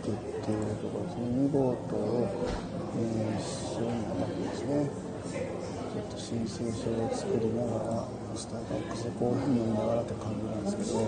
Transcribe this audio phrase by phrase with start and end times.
[0.00, 1.22] を作っているところですね。
[1.44, 2.28] 2号棟を、
[2.96, 3.44] えー、一
[3.76, 4.88] 緒になってですね。
[5.30, 11.00] ちょっと申請書を作りながらスターバックスでコーヒー飲みながらって感じなんですけど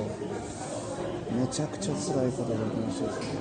[1.39, 3.39] めちゃくちゃ辛いことが起きましたですね。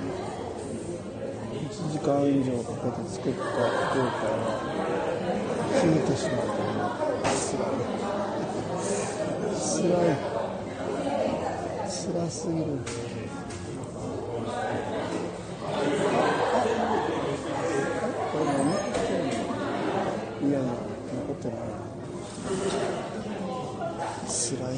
[1.61, 4.45] 1時間以上かけて作った業界は
[5.73, 7.35] 消えてしまうという
[9.57, 10.31] つらい辛い。
[11.91, 12.65] 辛すぎる
[18.31, 18.59] これ何
[20.49, 20.67] いやいや
[21.27, 21.57] 残ってない
[24.29, 24.77] 辛い。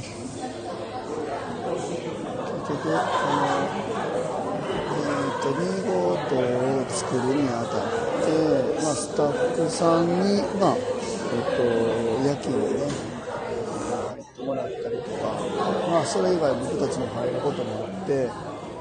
[2.64, 3.52] 結局あの
[4.96, 5.92] えっと2号
[6.30, 7.84] 棟を作るにあたっ
[8.24, 8.32] て、
[8.82, 11.62] まあ、スタッフさんに、まあえっと、
[12.26, 12.88] 夜勤でね
[14.10, 15.24] 入ってもらったりとか、
[15.92, 18.30] まあ、それ以外僕たちも入ることもあって、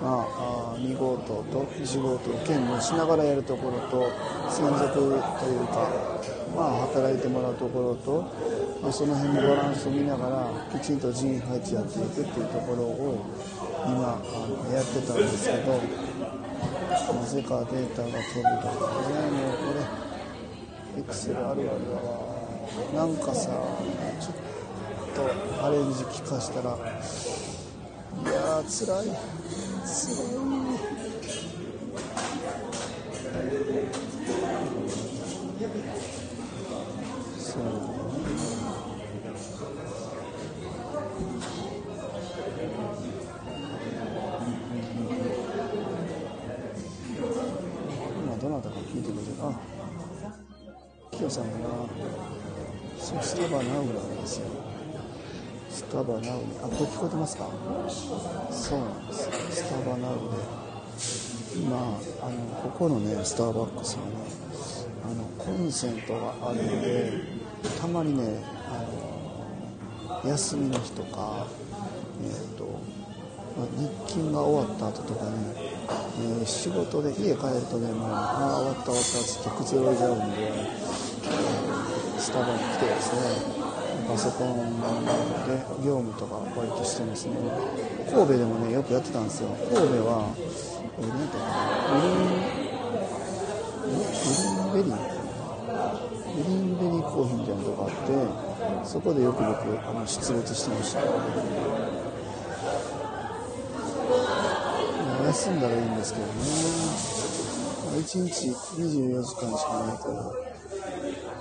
[0.02, 4.10] まあ、2号棟と1号棟兼務しながらやるところと
[4.50, 5.20] 専属という
[5.68, 5.88] か、
[6.56, 8.22] まあ、働いてもらうところと、
[8.82, 13.24] まあ、その辺のバランスを見ながらきちんと人員配置やっていくっていうところを
[13.86, 15.72] 今あのやってたんですけど
[17.14, 19.70] なぜかデータが飛ぶとかねもうこ
[20.96, 22.32] れエクセルあるあるだわ。
[22.94, 23.50] なんかさ
[24.20, 24.34] ちょっ
[25.14, 26.76] とアレンジ聞かしたら
[28.22, 29.06] いやーつらい
[29.84, 30.32] つらい
[51.22, 51.68] そうさんが。
[52.98, 54.61] そうスタバナウなんですよ。
[55.92, 56.28] タバナウに
[56.62, 57.46] あこれ聞こえてますか？
[58.50, 60.72] そうなんですスタバナウで。
[61.54, 64.12] 今あのここのねスターバックスはね
[65.04, 67.12] あのコンセントがあるので
[67.78, 68.82] たまにねあ
[70.24, 71.46] の休みの日とか
[72.24, 72.64] えっ、ー、と
[73.58, 75.30] ま日勤が終わった後とかに、
[76.40, 80.52] えー、仕事で家帰るとねもうああ終わった終わったっつってくつろいじゃうんで
[82.18, 83.12] スタバに来てです
[83.58, 83.61] ね
[84.12, 84.46] パソコン
[84.80, 84.84] で
[85.82, 87.32] 業務とか割としてますね。
[88.10, 89.48] 神戸でもねよくやってたんですよ。
[89.72, 90.28] 神戸は
[91.00, 91.48] え何ていうか
[91.88, 92.02] な。
[94.72, 94.96] グリーングリーンベリー
[96.36, 97.94] グリーンベリーコーヒーみたいなとこあっ
[98.82, 101.00] てそこでよくよくあの出没してました。
[105.28, 107.21] 休んだらいいんですけどね。
[107.92, 110.32] 1日24時間しかないから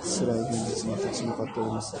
[0.02, 1.96] 辛い現実に立ち向かっております。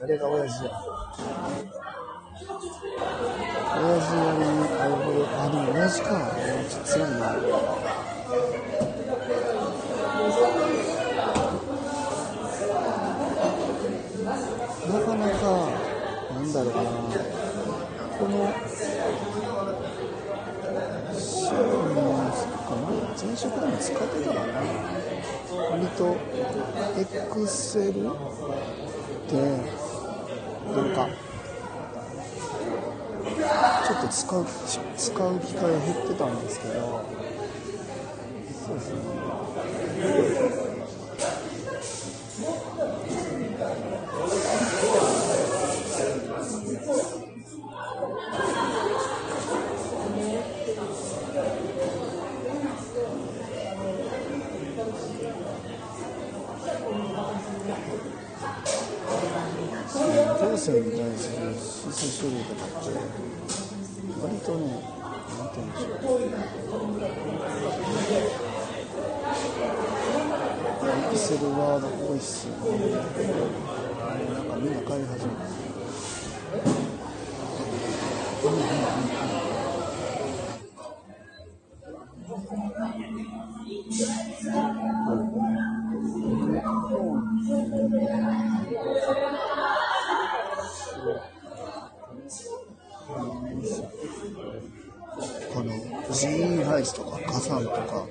[0.00, 0.70] 誰が親父や。
[3.76, 4.44] 親父やりに
[4.78, 6.08] あるほどあでも親父か。
[6.68, 8.93] ちょっと辛いな。
[16.54, 16.80] だろうな
[18.18, 18.32] この
[21.18, 22.00] シーンの
[22.64, 22.82] かな
[23.20, 24.62] 前職でも使ってたかな。
[25.70, 26.16] 割と
[26.96, 28.14] Excel っ
[29.28, 29.34] て
[30.72, 31.08] なんか
[33.86, 34.46] ちょっと使う
[34.96, 37.04] 使う機会減ってたんですけど。
[38.66, 40.63] そうですね。
[60.64, 62.90] 線に対する指示書類とかって
[64.22, 64.78] 割とね
[65.38, 65.72] 何て言うん。
[65.72, 65.96] でしょう
[70.86, 72.60] エクセルワード多いっすよね
[74.32, 74.44] なん。
[74.44, 74.74] かみん。
[74.74, 75.44] な帰り始めた
[78.44, 78.52] うん。
[78.54, 78.58] うん。
[78.58, 78.58] う
[83.90, 83.94] ん。
[84.42, 84.60] さ
[88.20, 88.23] ん。
[97.40, 98.06] とか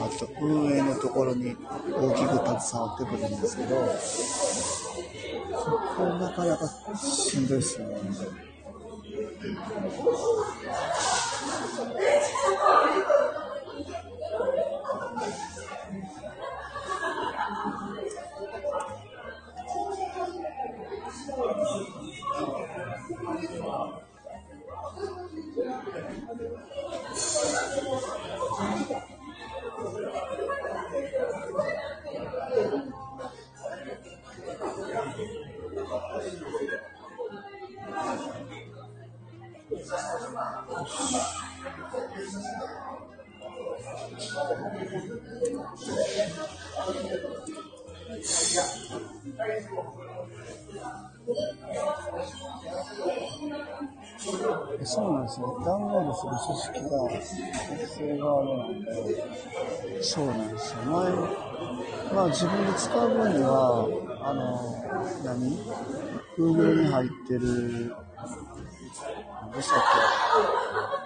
[0.00, 1.54] あと運営のところに
[1.90, 3.76] 大きく携わってくるんですけど
[5.96, 6.66] こなかなか
[6.96, 7.86] しんどいですね。
[62.32, 63.86] 自分で使う分には、
[64.24, 64.42] あの、
[65.22, 65.58] 何
[66.38, 67.94] ?Google に入ってる、
[69.42, 71.02] 何でしたっけ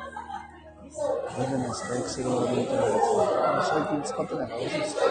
[1.34, 3.66] あれじゃないですか、Excel が出てるやつ。
[3.68, 5.02] 最近使ってないから美味しいですか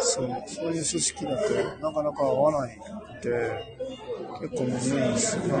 [0.00, 2.78] そうそういう組織だとなかなか合わない
[3.18, 3.28] って
[4.40, 5.52] 結構むずいんですよね。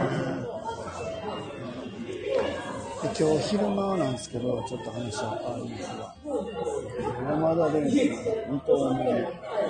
[3.02, 6.14] で今日昼間なんですけど、ちょっと話は変わるんですが、
[7.30, 8.16] 山田電機の
[8.50, 9.04] 二頭目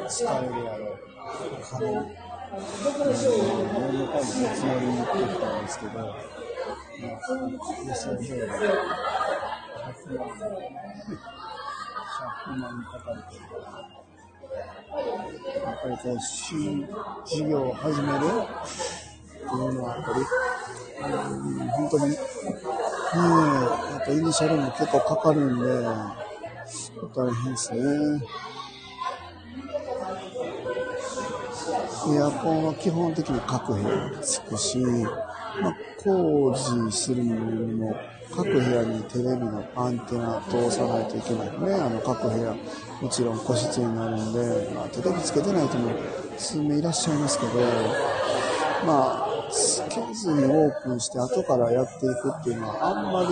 [0.08, 0.98] 使えるやろ、
[1.62, 2.06] 金、う、
[2.54, 2.86] つ
[4.64, 6.12] もりに行ってきたんですけど、まあ、
[7.86, 10.28] 予想通り、100万、
[12.46, 13.88] 100万かかるというか、
[15.64, 16.86] やっぱりこう、新
[17.24, 20.20] 事業を始めるっていうのは、やっぱり、
[21.02, 22.18] うん、本当に、ねえ、
[23.92, 25.64] やっぱイニシャルも結構かかるんで、
[27.14, 27.80] 大変ですね。
[32.12, 37.96] エアコンは基本的に各部屋につくし、まあ、工事するのにも
[38.34, 41.74] 各部屋にテレビのアンテナ通さないといけないね。
[41.74, 42.54] あの各部屋、
[43.00, 45.92] もちろん個室になるんで、まあ、テレビつけてない人も
[46.36, 47.52] 数名いらっしゃいますけど、
[48.86, 53.28] まあ、つけずにオープンして後からやっていくっていうのはあんまり、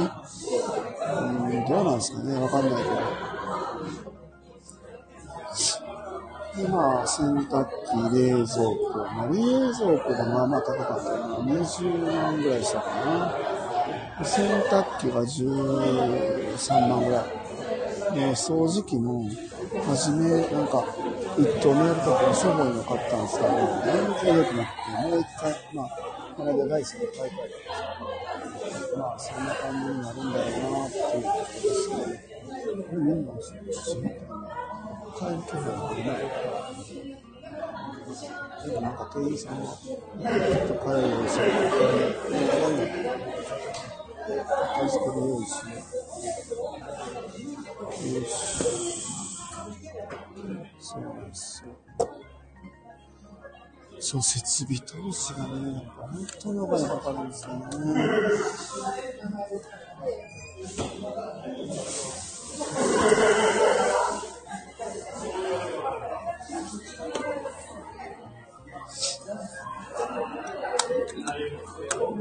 [1.56, 2.40] うん、どうなんですかね。
[2.40, 3.31] わかんないけど。
[6.56, 8.98] で、まあ、洗濯機、冷蔵庫。
[8.98, 9.34] まあ、冷
[9.72, 11.36] 蔵庫がまあまあ高かったかな。
[11.38, 12.90] 20万ぐらいしたか
[14.18, 14.24] な。
[14.24, 17.42] 洗濯機が13万ぐらい。
[18.14, 19.28] で、掃除機も、
[19.86, 20.84] 初め、なんか、
[21.38, 23.50] 一頭目やるときにしょぼいの買ったんですけど、
[23.86, 25.88] 全然良くなくて、もう一回、まあ、
[26.36, 27.50] この間ダイソンで買い替え
[28.38, 32.32] たんですけど、まあ、そんな感じになるんだろうなっていうことですね。
[32.90, 34.81] これみんなしまったかな。
[35.18, 36.22] 買える気配がない。
[38.64, 41.44] でもなんか店員さんが、ちょっと買えるよ、それ。
[41.46, 41.98] 買え
[44.28, 44.42] る
[44.74, 45.74] アイスクリーム用意しよう。
[48.14, 48.30] よし。
[50.80, 51.68] そうなんですよ。
[53.98, 57.66] そう、設備投資がね、本当にお金かかるんですよね。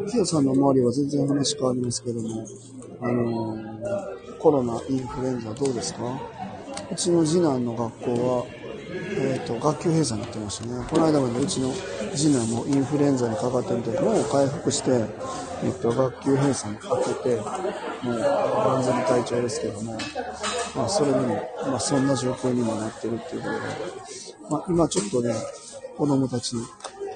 [0.10, 2.46] ヒヨさんの周りは全然話変わりますけども、
[3.02, 6.20] あのー、コロナ、インフルエンザどうですか？
[6.92, 8.46] うちの次男の学校は、
[9.18, 10.86] えっ、ー、と、学級閉鎖になってましたね。
[10.90, 11.72] この間までうちの
[12.16, 15.06] 次男もインフルエンザにかかってる時もう回復して、
[15.64, 19.98] えっ、と、学級閉鎖にかけて、もう万全の体調ですけども、
[20.76, 21.36] まあ、それにも、
[21.68, 23.60] まあ、そんな状況にもなってるっていうことで、
[24.50, 25.34] まあ、今ちょっとね、
[25.98, 26.64] 子供たちに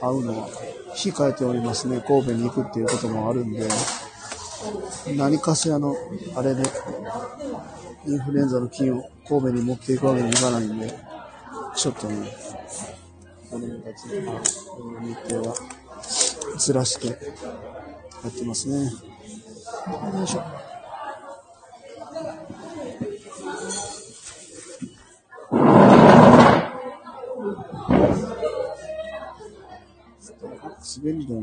[0.01, 0.49] 会うのは
[0.95, 2.03] 控えておりますね。
[2.07, 3.67] 神戸に行くっていうこともあるんで、
[5.15, 5.95] 何かしらの、
[6.35, 6.63] あれで、
[8.07, 10.93] インフルエンザの菌を神戸に持っていくわけにいかないんで、
[11.75, 12.31] ちょっとね、
[13.49, 14.39] 子供たちの
[15.01, 15.55] 日程は
[16.57, 17.13] ずらしてや
[18.29, 18.75] ってますね。
[18.85, 18.91] よ
[20.23, 20.43] いしょ。
[30.85, 31.41] 滑りだな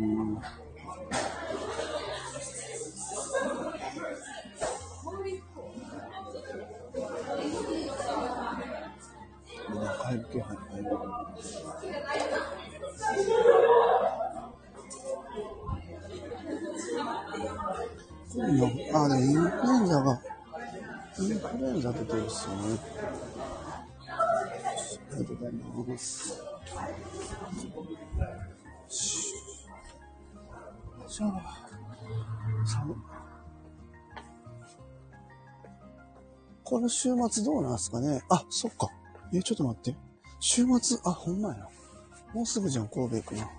[9.99, 10.91] 入る気配入る。
[18.95, 20.23] あ、でもインフルエンザが、
[21.19, 22.79] インフルエンザってどうですよね。
[24.09, 25.53] ありがとうござい
[25.89, 26.41] ます。
[31.13, 31.69] じゃあ、
[32.65, 32.97] 寒
[36.65, 38.23] この週末どうなんすかね？
[38.31, 38.89] あ、そっか。
[39.35, 39.99] え、ちょっと待って。
[40.41, 41.69] 週末、あ、ほんまや。
[42.33, 43.51] もうすぐじゃん、神戸行くな。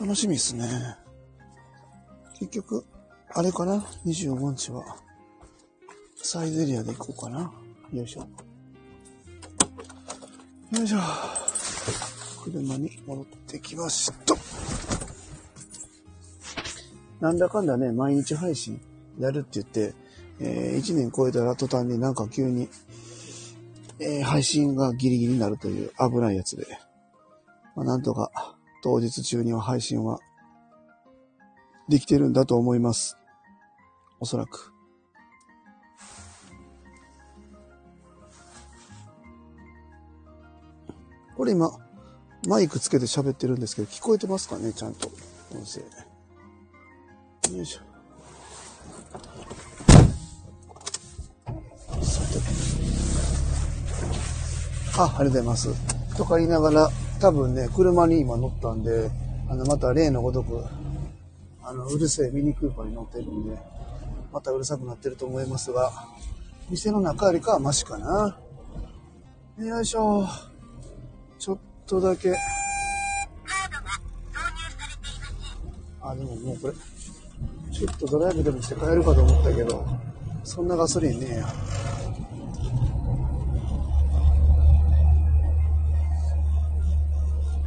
[0.00, 0.66] 楽しみっすね。
[2.38, 2.86] 結局、
[3.34, 4.96] あれかな ?25 日は、
[6.16, 7.52] サイゼリアで行こうかな。
[7.92, 8.20] よいしょ。
[8.20, 8.26] よ
[10.82, 10.98] いしょ。
[12.42, 14.34] 車に戻ってきました。
[17.20, 18.80] なんだかんだね、毎日配信
[19.18, 19.94] やるって言って、
[20.40, 22.68] えー、1年超えたら途端になんか急に、
[23.98, 26.66] えー、配信がギリギリになるという危ないやつで、
[27.74, 28.30] まあ、なんとか
[28.82, 30.20] 当日中には配信は
[31.88, 33.16] できてるんだと思います。
[34.20, 34.72] おそらく。
[41.36, 41.70] これ今、
[42.48, 45.08] マイクつけて喋ってるんですけど、聞こえてますかねちゃんと。
[45.52, 46.07] 音声。
[47.56, 47.80] よいしょ。
[54.98, 56.16] あ、ありがとうございます。
[56.16, 56.90] とか言いながら、
[57.20, 59.10] 多分ね、車に今乗ったんで、
[59.48, 60.64] あの、また例のごとく、
[61.62, 63.56] あの、うるせえミニクーパーに乗ってるんで、
[64.32, 65.92] またうるさくなってると思いますが、
[66.68, 68.38] 店の中よりかはマシかな。
[69.58, 70.26] よいしょ。
[71.38, 72.34] ちょっとだけ。
[76.00, 76.74] あ、でももうこれ、
[77.78, 79.86] ちょっとドライブでもして帰るかと思ったけど、
[80.42, 81.46] そんなガソリンねえや。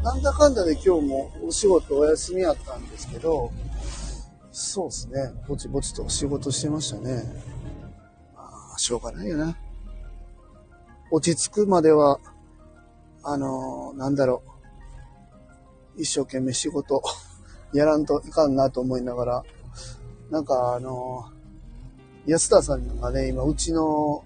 [0.04, 3.54] なんだかんだで今日もお仕事お休みやったんですけど、
[4.52, 7.24] そうですね、ぼちぼちと仕事してましたね。
[8.36, 9.56] まあ、しょうがないよな。
[11.10, 12.20] 落ち着くまでは、
[13.24, 14.44] あのー、なんだろ
[15.96, 17.02] う、一生懸命仕事
[17.74, 19.44] やらんといかんなと思いながら、
[20.32, 21.26] なんかあの、
[22.26, 24.24] 安田さんがね、今、うちの、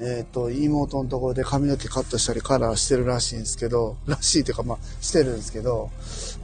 [0.00, 5.90] えっ、ー、と、妹のところで髪の毛カットしたりカラーしてるらしいんですけど、らしいっていうか、まあ、してるんですけど、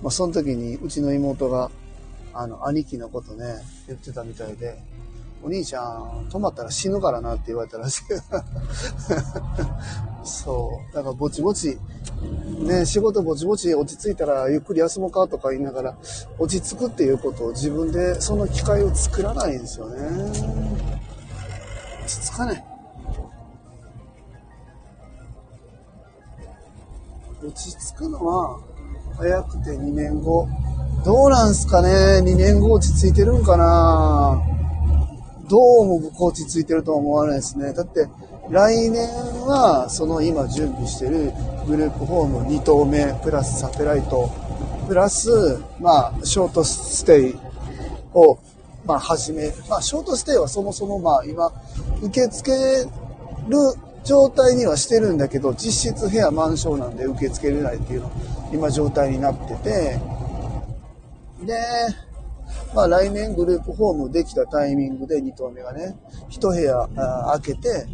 [0.00, 1.73] まあ、その時にうちの妹が、
[2.33, 3.47] あの、兄貴のことね、
[3.88, 4.79] 言ってたみたいで、
[5.42, 8.02] お兄ちゃん、止まったら死ぬからなって言われたらしい。
[10.23, 10.94] そう。
[10.94, 11.78] だからぼちぼち、
[12.59, 15.97] ね、仕事ぼちぼち落ち着いたらゆっくり休もうかとか言いながら、
[16.38, 19.97] 落ち着くっていうことを自分でその機会を作らないんですよね。
[22.04, 22.64] 落ち着かない。
[27.42, 28.61] 落ち着くのは
[29.16, 30.47] 早くて2年後。
[31.02, 34.60] どうなんすかね ?2 年後落ち着いてるんかな？
[35.50, 37.73] どうも僕落ち着いてるとは思わないですね。
[37.73, 38.07] だって、
[38.50, 39.09] 来年
[39.47, 41.33] はその今準備してる
[41.66, 44.30] グループホーム2棟目プラスサテライト
[44.88, 47.35] プラスまあショートステイ
[48.12, 48.38] を
[48.85, 51.52] まあ始めまあショートステイはそもそもまあ今
[52.02, 52.57] 受け付け
[53.49, 53.57] る
[54.02, 58.11] 状態にはしてるんだけど実質部屋満床なんで受け付けれないっていうの
[58.52, 60.00] 今状態になってて
[61.47, 61.54] で
[62.75, 65.97] まあ来年グループホームできたタイミングで2棟目がね
[66.31, 66.89] 1部屋
[67.33, 67.87] 開けて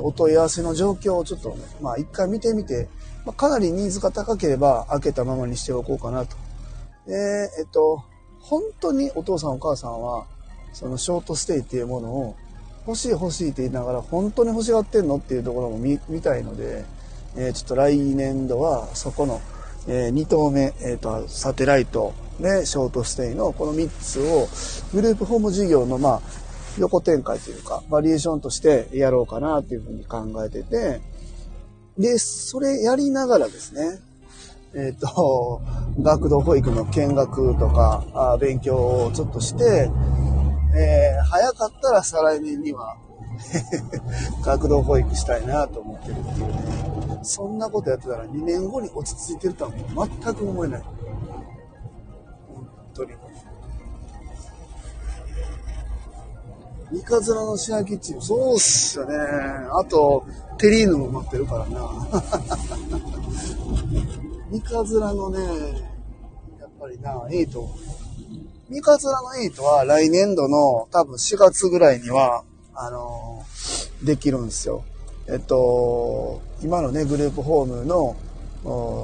[0.00, 2.88] お問い合わせの状況をちょっとね、まあ一回見てみて、
[3.26, 6.36] まあ、かなりニーズが高ければ開けたままにしておこうかなと。
[7.06, 8.02] で、えっと、
[8.40, 10.26] 本当にお父さんお母さんは、
[10.72, 12.36] そのショートステイっていうものを
[12.86, 16.84] 欲しい欲しいって言いながら本当に欲しがってんのっていうところも見見たいので、
[17.36, 19.40] えー、ちょっと来年度はそこの、
[19.88, 24.48] え、2棟目、えーと、サテライト、ね、ショートステイのこの3つを
[24.92, 26.20] グループホーム事業の、まあ、
[26.78, 31.00] 横展開というか、バリエーションとしてやろうかなっていうふうに考えてて、
[31.98, 34.00] で、それやりながらですね、
[34.74, 35.60] えっ、ー、と、
[36.00, 39.90] 学童保育の見学とか、あ勉強をちょっとして、
[40.74, 42.96] えー、早かったら再来年には
[44.42, 47.20] 学童保育したいなと思ってるっていうね。
[47.22, 50.82] そんなことやってたら2年後に落ち着いてるとはもう全く思えない。
[50.82, 53.12] 本当に。
[56.92, 59.16] 三日面のシェアキッチン、そうっすよね。
[59.16, 60.26] あと、
[60.58, 61.80] テリーヌも待ってるからな。
[64.50, 65.38] 三日面のね、
[66.60, 67.48] やっぱりな、8。
[68.68, 69.20] 三日面の
[69.56, 72.44] 8は来年度の多分4月ぐらいには、
[72.74, 73.44] あの、
[74.02, 74.84] できるんですよ。
[75.28, 78.16] えっと、今のね、グループホームの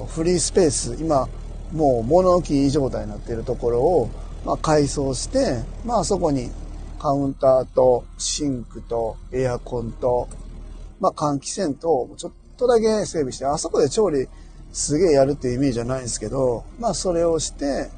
[0.09, 1.29] フリースペース、今、
[1.73, 4.11] もう物置状態になっているところを、
[4.45, 6.51] まあ、改装して、まあ、そこに
[6.99, 10.29] カウンターとシンクとエアコンと、
[11.01, 14.29] まあ、換気扇と、ちょっとだけ整備して、あそこで調理
[14.73, 17.91] すげえやるっていうイメージじゃないんですけど、まあ、それをして、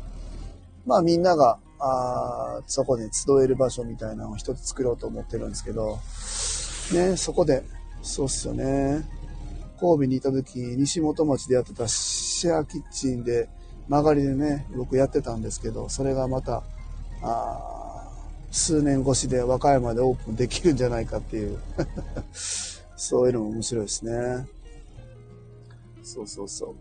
[0.86, 5.98] まあ、みんなが、あそこに集える場所みたいなのを一つ作ろうと思ってるんですけど、
[6.92, 7.64] ね、そこで、
[8.02, 9.08] そうっすよね。
[9.80, 13.48] 神戸にいた時、西本町でやってたシェアキッチンで、
[13.88, 16.62] 曲がりでね、僕やってたんですけど、それがまた、
[17.22, 18.10] あ
[18.50, 21.58] 数年越しで和歌山でオープンできるんじゃないかっていう
[22.96, 24.46] そういうのも面白いですね。
[26.02, 26.74] そうそうそ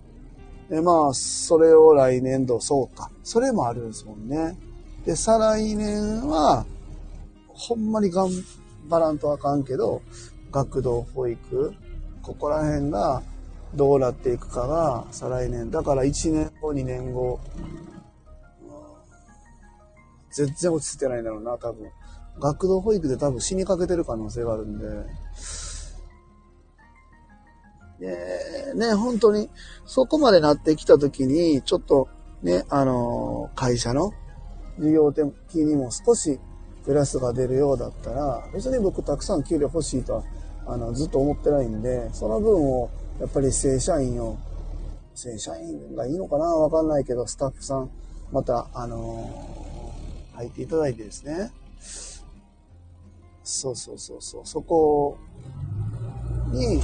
[0.69, 0.73] う。
[0.73, 3.11] で、まあ、それを来年度、そうか。
[3.23, 4.57] それもあるんですもんね。
[5.05, 6.65] で、再来年は、
[7.47, 8.29] ほんまに頑
[8.89, 10.01] 張らんとあかんけど、
[10.51, 11.73] 学童保育、
[12.21, 13.21] ここら辺が
[13.75, 15.69] どうなっていくかが再来年。
[15.71, 17.39] だから1年後、2年後、
[20.31, 21.89] 全然落ち着いてないんだろうな、多分。
[22.39, 24.85] 学童保育で多分死にかけてる可能性があるんで。
[27.99, 29.49] で、ね、本当に、
[29.85, 32.07] そこまでなってきた時に、ちょっと、
[32.41, 34.13] ね、あの会社の
[34.79, 36.39] 事業的にも少し
[36.85, 40.23] プラスが出るようだったら、別に僕たくさん給料欲しいとは、
[40.65, 44.37] あの、ずっと思ってないんで、その分を、やっぱり正社員を、
[45.13, 47.89] 正社員がいいのかなわかんないけど、スタッフさん、
[48.31, 51.51] また、あのー、入っていただいてですね。
[53.43, 54.41] そうそうそうそう。
[54.45, 55.17] そこ
[56.51, 56.81] に、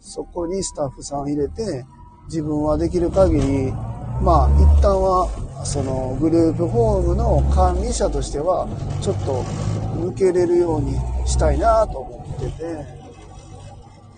[0.00, 1.84] そこにスタッフさん入れて、
[2.26, 3.72] 自分はできる限り、
[4.24, 5.28] まあ、一旦は、
[5.66, 8.66] そのグループホームの管理者としては、
[9.02, 9.42] ちょっと
[10.00, 13.04] 抜けれるようにしたいなと思ってて、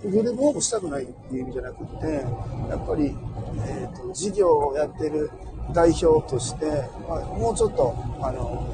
[0.09, 2.07] グループホームしたくないっていう意味じゃなくて、
[2.71, 3.17] やっぱり、
[3.67, 5.29] えーと、事業をやってる
[5.73, 6.67] 代表として、
[7.09, 7.93] まあ、もうちょっと、
[8.23, 8.65] あの、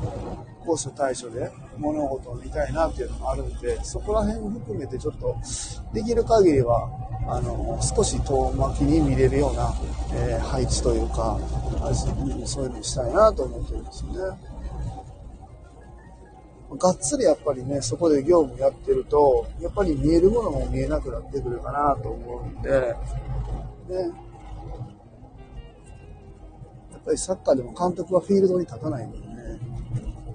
[0.67, 5.35] コース対処で物事を見たいなっていうのもあるんで、そこら辺を含めてちょっと、
[5.95, 6.91] できる限りは、
[7.27, 9.73] あの、少し遠巻きに見れるような、
[10.15, 11.39] えー、配置というか、
[12.45, 14.39] そういうのにしたいなと思ってるんですよね。
[16.79, 22.77] がっつりやっぱりね、そこで業務やってると、やっぱり見えるものも見えなくなってくるかなと思うんで、ね。
[26.93, 29.59] やっぱりサッカーでも監督はフィールドに立たないのでね、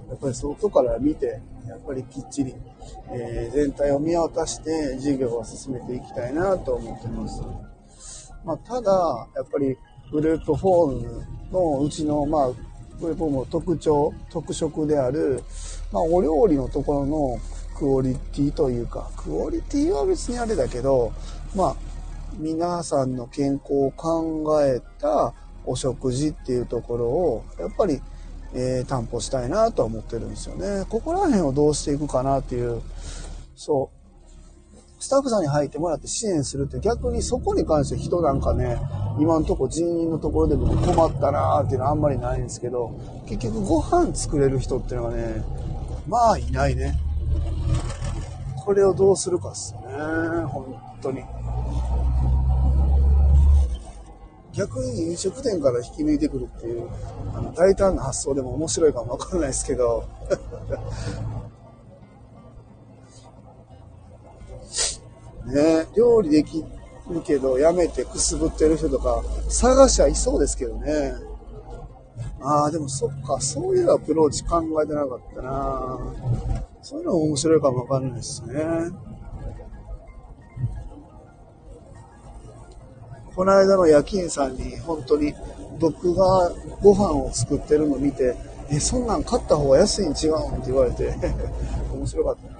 [0.08, 2.54] やっぱり外から見て、やっぱりきっちり、
[3.12, 7.42] えー、全体を見渡して授業を進めていきたいなと思ってます。
[8.44, 9.76] まあ、ただ、やっぱり
[10.10, 12.48] グループフォームのうちの、まあ、
[12.98, 15.42] グループフォームの特徴、特色である、
[15.92, 17.38] まあ、お料理のところの
[17.76, 21.12] クオリティというか、クオリティは別にあれだけど、
[21.54, 21.76] まあ、
[22.38, 25.34] 皆さんの健康を考えた
[25.66, 28.00] お食事っていうところを、やっぱり、
[28.54, 30.84] えー、担保したいなとは思ってるんですよね。
[30.88, 32.80] ここら辺をどうしていくかなっていう、
[33.56, 33.98] そう。
[35.00, 38.80] スタッフさんに入ってもらって支援するって逆にそこに関して人なんかね、
[39.20, 45.44] 今んとこ人員のところで僕困ったなーっていうのはあんまりないんですけど、結局ご飯作れる人っていうのがね、
[46.08, 46.98] まあいないね。
[48.56, 49.80] これをどうするかっすね。
[50.46, 51.22] 本当に。
[54.58, 56.88] 逆に飲食店から引き抜いてくるっていう、
[57.32, 60.04] あの、大胆な発想でも面白いかもわかんないですけど。
[65.46, 66.64] ね料理でき
[67.08, 71.14] るけど、やめてくすぶってる人とか、探しゃいそうですけどね。
[72.40, 75.98] ああ、でもそっか、そういうアプローチ考えてなかったな
[76.82, 78.54] そういうのも面白いかもわかんないですね。
[83.38, 85.32] この間の夜勤さんに本当に
[85.78, 86.50] 僕が
[86.82, 88.34] ご飯を作ってるの見て、
[88.68, 91.14] え、そんなん買った方が安いに違うんって言われて
[91.94, 92.58] 面白かったな。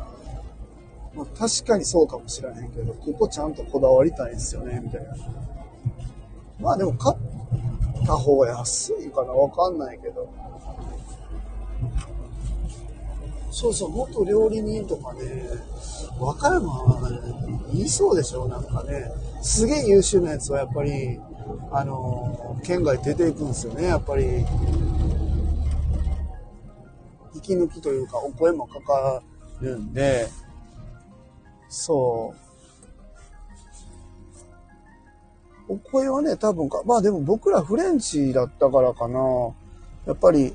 [1.16, 5.16] まあ、確かにそうかもしれへんけど、ここちゃんとこだわりたいんですよね、みたいな。
[6.60, 10.28] まあでも買った方が安いかなわかんないけど。
[13.50, 15.42] そうそう、元料理人とかね、
[16.20, 17.18] 和歌山はね、
[17.72, 19.10] 言いそうでしょなんかね、
[19.48, 21.18] すげえ優秀なやつはやっぱり、
[21.72, 24.44] あの、県外出ていくんですよね、やっぱり。
[27.34, 29.22] 息抜きというか、お声もかか
[29.62, 30.28] るんで、
[31.70, 32.34] そ
[35.66, 35.72] う。
[35.72, 39.18] お声はね、多分か、まあでも僕らフレンチだったからかな。
[40.04, 40.54] やっぱり、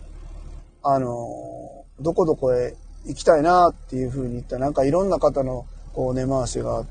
[0.84, 2.76] あの、どこどこへ
[3.06, 6.86] 行きたいなっていう風に言ったら、なんかいろんな方のこう根回しが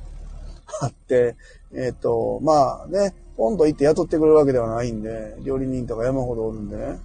[0.80, 1.36] あって、
[1.74, 6.98] えっ、ー、と、まあね、ポンと行って雇ってくれるわけではないんで、料理人とか山ほどおるんでね。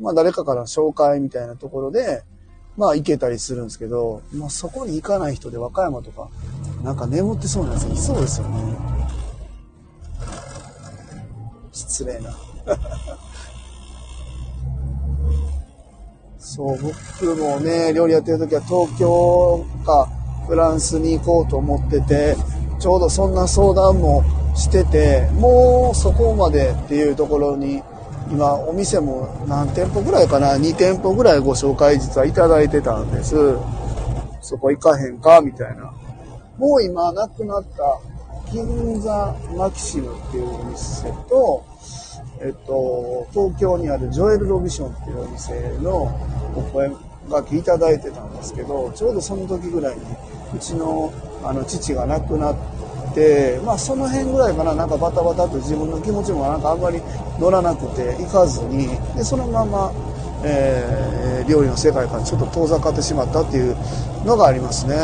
[0.00, 2.22] まあ誰かから紹介みたいなところで、
[2.76, 6.28] まあ行けたりするんですけど、まあそこに行かない人で和歌山とか、
[6.82, 8.76] なんか眠ってそうなやついそうですよね。
[11.72, 12.36] 失礼な。
[16.38, 20.08] そう、僕もね、料理やってる時は東京か
[20.46, 22.36] フランスに行こうと思ってて、
[22.78, 27.82] ちょうどそんな相談もしてて、もうそこまでっていうところに、
[28.30, 33.34] 今お店も何店舗ぐらいかな、2店舗ぐらいご紹介実はいただいてたんです。
[34.40, 35.92] そこ行かへんかみたいな。
[36.56, 38.00] もう今なくなった
[38.52, 41.64] 銀座マキシムっていうお店と、
[42.40, 46.02] えっと、東京にあるジョエル・ロビションっていうお店の
[46.56, 46.90] お声
[47.28, 50.02] がけいただいてたんですけど、ちょうどその時ぐらいに、
[50.54, 51.12] うちの
[51.44, 52.56] あの父が亡くなっ
[53.14, 57.00] て、まあその辺ぐらいかな、なんかバタバタと自分の気持ちもなんかあんまり
[57.38, 59.92] 乗らなくて行かずに、で、そのまま、
[60.44, 63.76] えー、料理の世界からちょっと遠ざかってしまったっていう
[64.24, 64.94] のがありますね。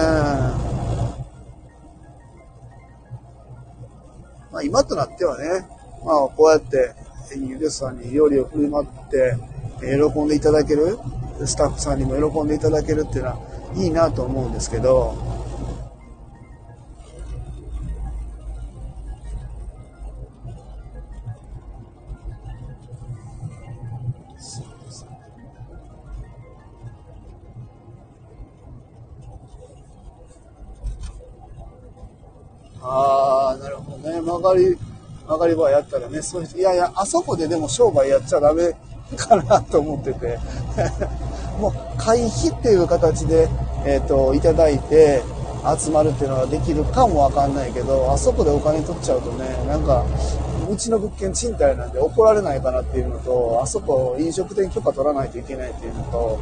[4.52, 5.66] まあ今となってはね、
[6.04, 6.94] まあこうやって
[7.36, 9.36] ユーさんに料理を振る舞って
[9.80, 10.98] 喜んでいただける、
[11.44, 13.38] スタッフさんにも喜んでいただけるっていうのは
[13.74, 15.16] いいなと思うんですけど、
[32.84, 34.20] ああ、なるほどね。
[34.20, 34.76] 曲がり、
[35.26, 38.74] 曲がり場やったらね、そういう、いやいや、あそこででも商売やっちゃダメ
[39.16, 40.38] かなと思ってて。
[41.58, 43.48] もう、会費っていう形で、
[43.84, 45.22] えっ、ー、と、いただいて、
[45.78, 50.04] 集まるっていうのができるかもわかんないけど、あそこでお金取っちゃうとね、なんか、
[50.70, 56.38] うちの物件賃貸なんで怒られないかなっていうのと、あそこ飲食店許可取らないといけないっていうのと、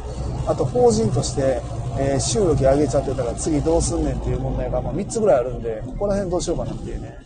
[0.47, 1.61] あと法人として、
[1.99, 7.17] えー、収益上げちゃってたら次どうすんねんっていう問題が、まあ、3つぐらいあるんで、ここら辺どうしようかなっていうね。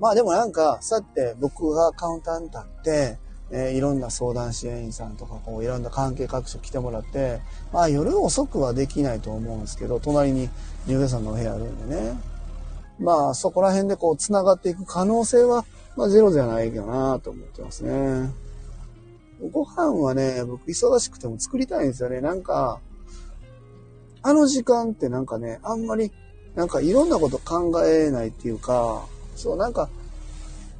[0.00, 3.18] まあでもなんか、そうやって僕がカウンターに立って、
[3.52, 7.40] えー、いろんな相談支援員さんとか、こう、いろんな関係各所来てもらって、
[7.72, 10.48] まあ夜遅くはできないと思うんですけど、隣に
[10.86, 12.18] 入居さんのお部屋あるんでね。
[12.98, 18.30] まあそこら辺でこう、繋がっていく可能性は、まあゼロじゃないかなと思ってますね。
[19.48, 22.20] ご飯はね、僕忙しくても作りたいんですよね。
[22.20, 22.80] なんか、
[24.22, 26.12] あの時間ってなんかね、あんまり、
[26.54, 29.88] なんかいろんなこと考えないっていうか、そう、なんか、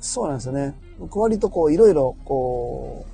[0.00, 0.74] そうなんですよね。
[0.98, 3.10] 僕割とこう、いろいろ、こう、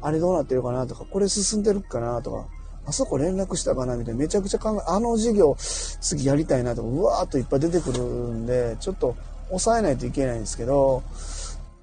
[0.00, 2.46] あれどうなってるかなとか、これ進んでるかなとか、
[2.86, 9.14] あそこ連絡したかなみたいな、めちゃくちゃ考え、あの授業次やりたいなとか、うわーっといっぱい出てくるんで、ちょっと
[9.48, 11.02] 抑えないといけないんですけど、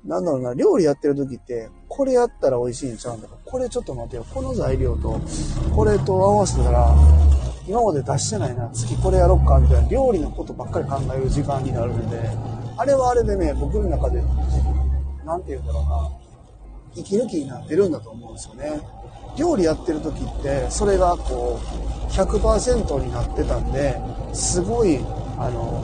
[0.05, 5.19] なんだろうな、料理やってる時って、これやったら美味しいんちゃうんだからこれちょっと待てよ、この材料と、
[5.75, 6.95] これと合わせたら、
[7.67, 12.19] 今まで出してないな、次これやろっか、みたいな、料理のことばっかり考える時間になるんで、
[12.77, 14.21] あれはあれでね、僕の中で、
[15.25, 16.11] なんて言うんだろうな、
[16.95, 18.81] 息抜きになってるんだと思うんですよね。
[19.37, 23.99] 料理やってる時って、それがこう、100%になってたんで、
[24.33, 24.99] すごい、
[25.39, 25.83] あの、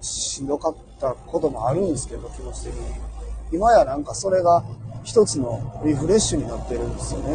[0.00, 3.09] しんどかったこともあるんですけど、気持ち的に。
[3.52, 4.62] 今やなんかそれが
[5.02, 7.32] 一つのリフレッシュになってるんですよね。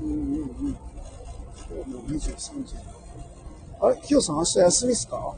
[0.00, 0.42] うんうんうん。
[0.72, 0.78] も
[2.08, 2.74] う23時。
[3.80, 5.34] あれヒヨさん明日休みっすか？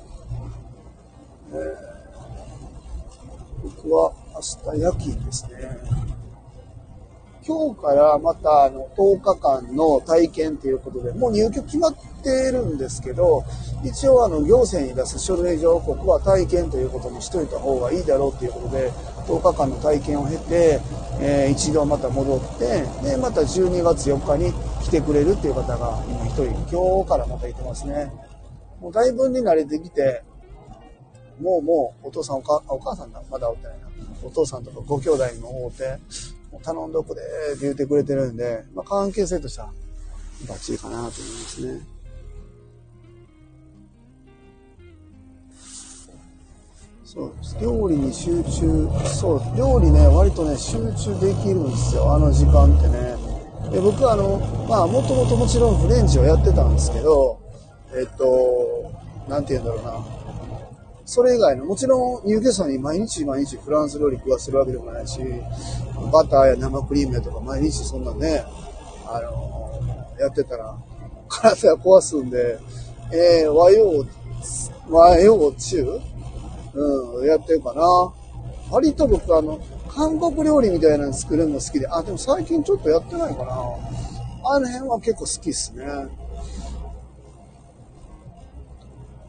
[1.52, 1.74] えー、
[3.62, 4.40] 僕は明
[4.74, 5.52] 日夜勤ですね。
[7.46, 13.44] 今日からまたあの10日間の体験ということで、もう入居決まっているんですけど、
[13.84, 18.90] 一応あの行政に出す書類上、ここは体験ということにしといた方がいいだろうということで、
[19.28, 20.80] 10日間の体験を経て、
[21.20, 28.10] えー、一度また戻って、で、また12月4日に来てくれるっていう方が今1人、今日からまたいてますね。
[28.80, 30.24] もうだいぶに慣れてきて、
[31.40, 33.86] もうもうお父さんお母さんだ、まだおってないな。
[34.24, 39.72] お父さんとかご兄弟にも会うて、頼んどくでって言ってくれてるんで、まあ、関係性としては
[40.48, 41.96] バッチリかなと思いますね。
[47.04, 47.56] そうです。
[47.62, 53.16] 料理に集中、そう、料理ね、割とね、集中できるんですよ、あの時間ってね。
[53.70, 54.38] で僕はあの、
[54.68, 57.40] まあ、もともともちろんフレンチをやってたんですけど、
[57.94, 58.92] えっと、
[59.28, 60.15] なんて言うんだろうな。
[61.06, 65.20] それ以外の、もちろん入居者に毎日毎日フランス料理食わせるわけでもないし、
[66.12, 68.44] バターや生クリームやとか毎日そんなね、
[69.06, 69.70] あの、
[70.18, 70.76] やってたら、
[71.28, 72.58] 体壊すんで、
[73.12, 74.04] えー、和洋、
[74.90, 76.00] 和洋中？
[76.74, 77.82] うん、やってるかな。
[78.70, 83.52] 割と僕あの、韓国料理みたいなの作るの好きで、あ、でも最近ちょっとやってないかな。
[84.48, 85.84] あの辺は結構好きっすね。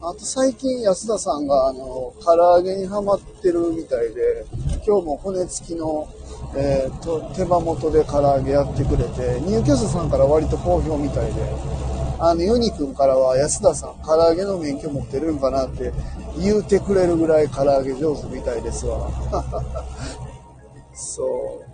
[0.00, 4.44] あと最近安田さんがあの、唐揚げにハマってるみたいで、
[4.86, 6.08] 今日も骨付きの、
[6.56, 11.42] えー、と手羽元で唐揚げやってくれて、ニューキャストさんから割と好評みたいで、
[12.20, 15.92] あの、ユニ君からは安田さん、唐揚げの免許持ってるんかなって
[16.38, 19.10] 言うてくれるぐらい唐揚げ上手みたいですわ。
[20.94, 21.67] そう。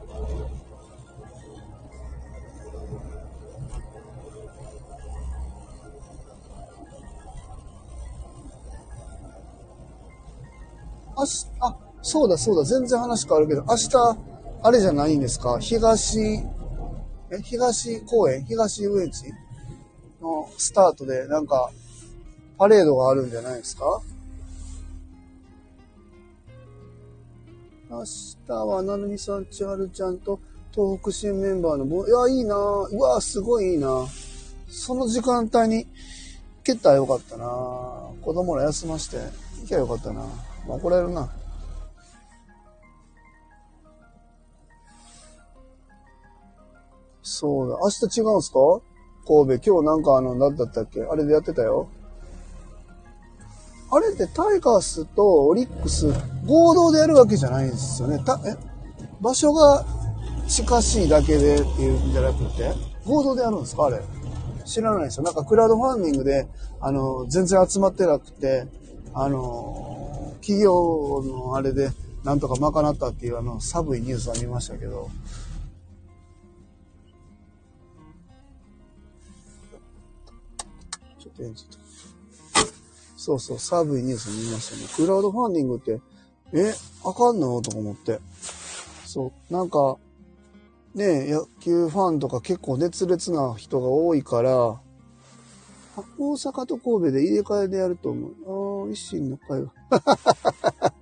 [11.24, 14.18] 明、あ、そうだそうだ、全然話変わるけど、明日、
[14.62, 15.58] あれじゃないんですか？
[15.58, 18.44] 東、え、東公園？
[18.44, 19.32] 東遊園地？
[20.20, 21.70] のスタートで、なんか、
[22.56, 24.00] パレードがあるんじゃないですか？
[27.90, 28.04] 明
[28.46, 30.40] 日は、なるみさん、千春ちゃんと、
[30.72, 32.56] 東北新メンバーのいや、いいな。
[32.56, 34.06] うわすごいいいな。
[34.68, 35.86] その時間帯に、
[36.64, 37.44] 蹴ったらよかったな。
[38.22, 39.18] 子供ら休まして、
[39.60, 40.24] 行きゃよかったな。
[40.66, 41.30] 怒られるな。
[47.22, 47.78] そうだ。
[47.82, 48.58] 明日違うんすか？
[49.26, 49.72] 神戸。
[49.72, 51.02] 今日なんかあの、何だったっけ？
[51.02, 51.88] あれでやってたよ。
[53.90, 56.12] あれってタイガースとオリックス
[56.46, 58.18] 合同でやるわけじゃないんですよね。
[58.24, 58.56] たえ？
[59.20, 59.84] 場所が
[60.48, 62.72] 近しいだけでっていうんじゃなくて
[63.06, 63.86] 合同でやるんですか？
[63.86, 64.02] あれ。
[64.64, 65.22] 知らないですよ。
[65.22, 66.48] なんかクラウドファンディングで、
[66.80, 68.66] あの、全然集まってなくて、
[69.12, 70.03] あの、
[70.46, 71.90] 企業のあれで
[72.22, 75.08] なんとか賄ったっていうあの寒いニュースは見ましたけど、
[81.18, 81.66] ちょっとエンジン
[83.16, 84.82] そうそう、寒いニュース見ましたね。
[84.94, 85.98] クラウドファンディングって、
[86.52, 86.74] え、
[87.06, 87.62] あかんの？
[87.62, 88.20] とか思って。
[89.06, 89.96] そう、なんか、
[90.94, 94.78] ね野球ファンとか結構熱烈な人が多いから、
[96.18, 98.30] 大阪と神戸で入れ替えでやると思う。
[98.30, 98.34] あ
[98.88, 99.72] あ、維新の会は。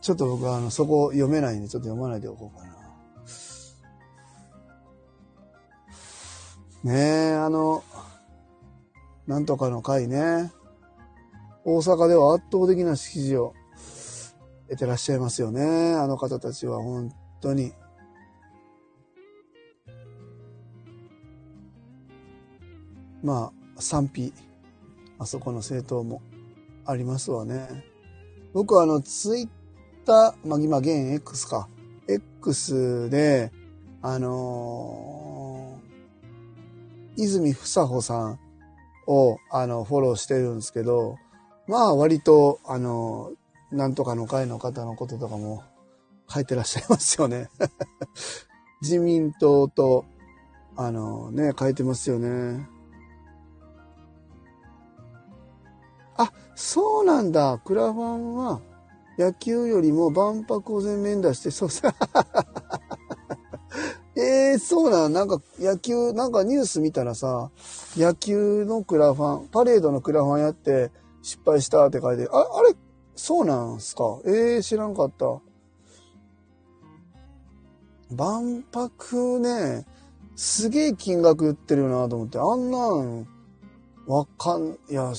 [0.00, 2.78] ちょっと僕はあの、そこ読めないんで、ちょっと読まないでおこうかな。
[6.84, 7.82] ねえ、あの、
[9.26, 10.52] なんとかの会ね。
[11.64, 13.54] 大阪では圧倒的な支持を
[14.68, 15.94] 得てらっしゃいますよね。
[15.94, 17.72] あの方たちは本当に。
[23.22, 24.32] まあ、賛否、
[25.18, 26.22] あそこの政党も
[26.84, 27.84] ありますわね。
[28.52, 29.48] 僕はあの、ツイッ
[30.06, 31.68] ター、まあ、今現 X か。
[32.08, 33.52] X で、
[34.00, 38.38] あのー、泉房穂さん
[39.06, 41.16] を、あの、フォローしてるんですけど、
[41.66, 43.32] まあ割と、あの、
[43.70, 45.62] なんとかの会の方のこととかも
[46.28, 47.50] 書いてらっしゃいますよね。
[48.80, 50.06] 自民党と、
[50.76, 52.66] あのね、書いてますよね。
[56.60, 57.60] そうなんだ。
[57.64, 58.60] クラファンは
[59.16, 61.94] 野球よりも万博を全面出して、そうさ。
[64.16, 67.52] えー、そうなんなんか野球、なんかニュース見たらさ、
[67.96, 70.90] 野球のクラファン、パレードのクラファンやって
[71.22, 72.74] 失敗したって書いて、あ、あれ、
[73.14, 74.18] そうなんすか？
[74.24, 75.38] えー、知らんかった。
[78.12, 79.86] 万博ね、
[80.34, 83.28] すげえ金額言ってるよなと思って、あんなん、
[84.08, 85.12] わかん、いや、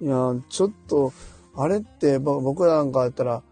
[0.00, 1.12] いや、ちょっと、
[1.54, 3.42] あれって僕らなんかやったら、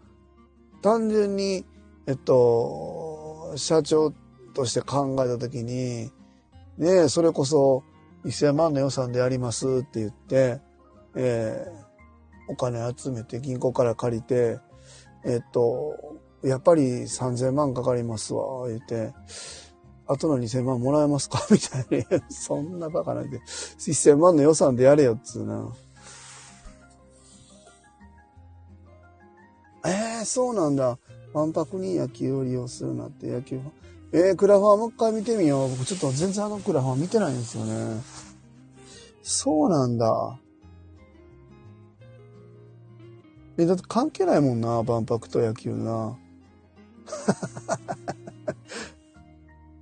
[0.81, 1.65] 単純に、
[2.07, 4.13] えっと、社長
[4.53, 6.11] として考えたときに、
[6.77, 7.83] ねそれこそ
[8.23, 10.61] 1000万の予算でやりますって言って、
[11.15, 14.59] えー、お金集めて銀行から借りて、
[15.25, 19.13] えっと、やっぱり3000万かかりますわ、言って、
[20.07, 21.45] 後の2000万もらえますか？
[21.51, 25.71] みたいに、そんなバカなんで、1000万の予算でやれよっつうな。
[29.85, 30.97] えー、そうなんだ。
[31.33, 33.59] 万博に野球を利用するなって野球
[34.11, 35.69] えー、クラファーもう一回見てみよう。
[35.69, 38.01] 僕ちょっと全然あのクラファー見てないんですよね。
[39.21, 40.39] そうなんだ。
[43.57, 46.17] え、だって関係ないもんな、万博と野球な。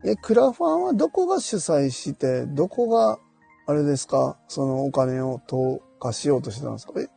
[0.04, 3.20] え、クラファンはどこが主催して、どこが、
[3.66, 6.94] あれですか、そのお金を投下しようとしてたんですか？
[7.00, 7.10] え、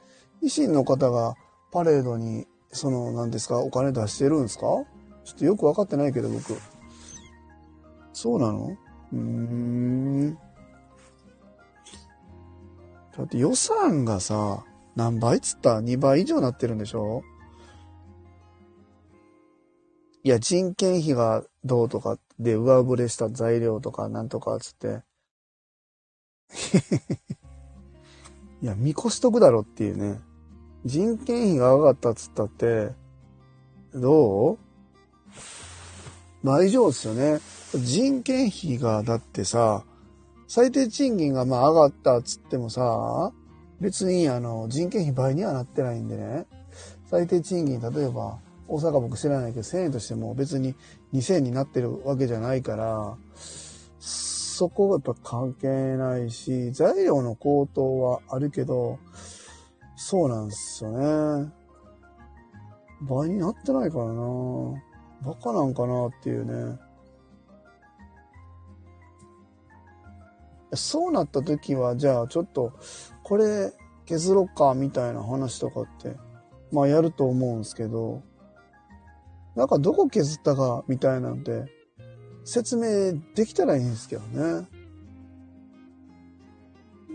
[0.45, 1.35] 維新の方が
[1.73, 4.67] パレードにその、何ですか、お金出してるんですか？
[5.25, 6.55] ちょっとよくわかってないけど、僕。
[8.13, 8.77] そうなの？
[9.13, 10.35] うーん。
[13.17, 17.23] だって予算がさ、何倍っつった ?2 倍以上なってるんでしょ？
[20.23, 25.03] いや、人件費がどうとかで上振れした材料とかなんとかっつって。
[28.63, 30.21] いや、見越しとくだろっていうね。
[30.85, 32.91] 人件費が上がったっつったって、
[33.95, 34.59] どう？
[36.43, 37.41] 倍以上ですよね。
[37.75, 39.85] 人件費がだってさ、
[40.49, 43.33] 最低賃金がまあ上がったっつってもさ、
[43.81, 46.47] 別にあの人件費倍にはなってないんでね。
[47.11, 50.75] 最低賃金、例えば大阪僕知らないけど1000円としても別に
[51.13, 53.17] 2000円になってるわけじゃないから、
[53.99, 58.99] そこがやっぱ関係ないし、材料の高騰はあるけど、
[60.03, 60.93] そうなんですよ
[61.45, 61.53] ね。
[63.03, 64.83] 倍になってないからな
[65.23, 66.79] バカなんかなっていうね。
[70.73, 72.73] そうなった時は、じゃあちょっと、
[73.23, 73.75] これ
[74.07, 76.17] 削ろっか、みたいな話とかって、
[76.73, 78.23] まあやると思うんですけど、
[79.55, 81.67] なんかどこ削ったか、みたいなんて、
[82.45, 84.67] 説明できたらいいんですけどね。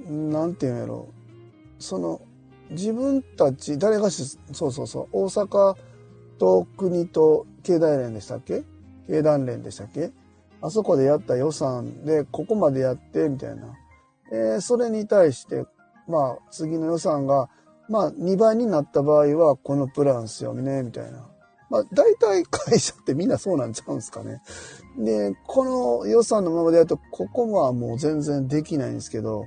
[0.08, 1.08] なんていうんやろ。
[1.80, 2.22] その、
[2.72, 5.76] 自分たち、誰がし、そうそうそう、大阪
[6.38, 8.64] と国と経団連でしたっけ？
[9.08, 10.12] 経団連でしたっけ？
[10.62, 13.78] あそこでやった予算で、ここまでやって、みたいな。
[14.32, 15.66] えー、それに対して、
[16.08, 17.50] まあ、次の予算が、
[17.88, 21.28] まあ、2倍になった場合は、このプランっすよね、みたいな。
[21.70, 24.42] まあ、大体会社ってみんなそうなんちゃうんですかね。
[24.98, 29.46] で、この予算のままでやると、ここはもう全然できないんですけど、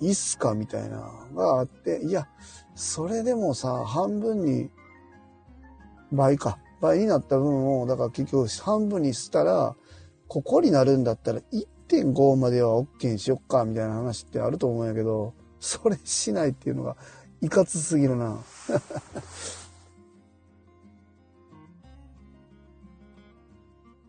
[0.00, 0.54] いいっすか？
[0.54, 2.28] みたいながあって、いや、
[2.74, 4.70] それでもさ、半分に、
[6.12, 6.58] 倍か。
[6.80, 9.74] 倍になった分を、だから結局半分にしたら、
[10.28, 11.40] ここになるんだったら
[11.88, 16.96] 1.5までは OK にしよっか、みたいな話ってあると思うんやけど、それしないっていうのが、
[17.40, 18.38] いかつすぎるな。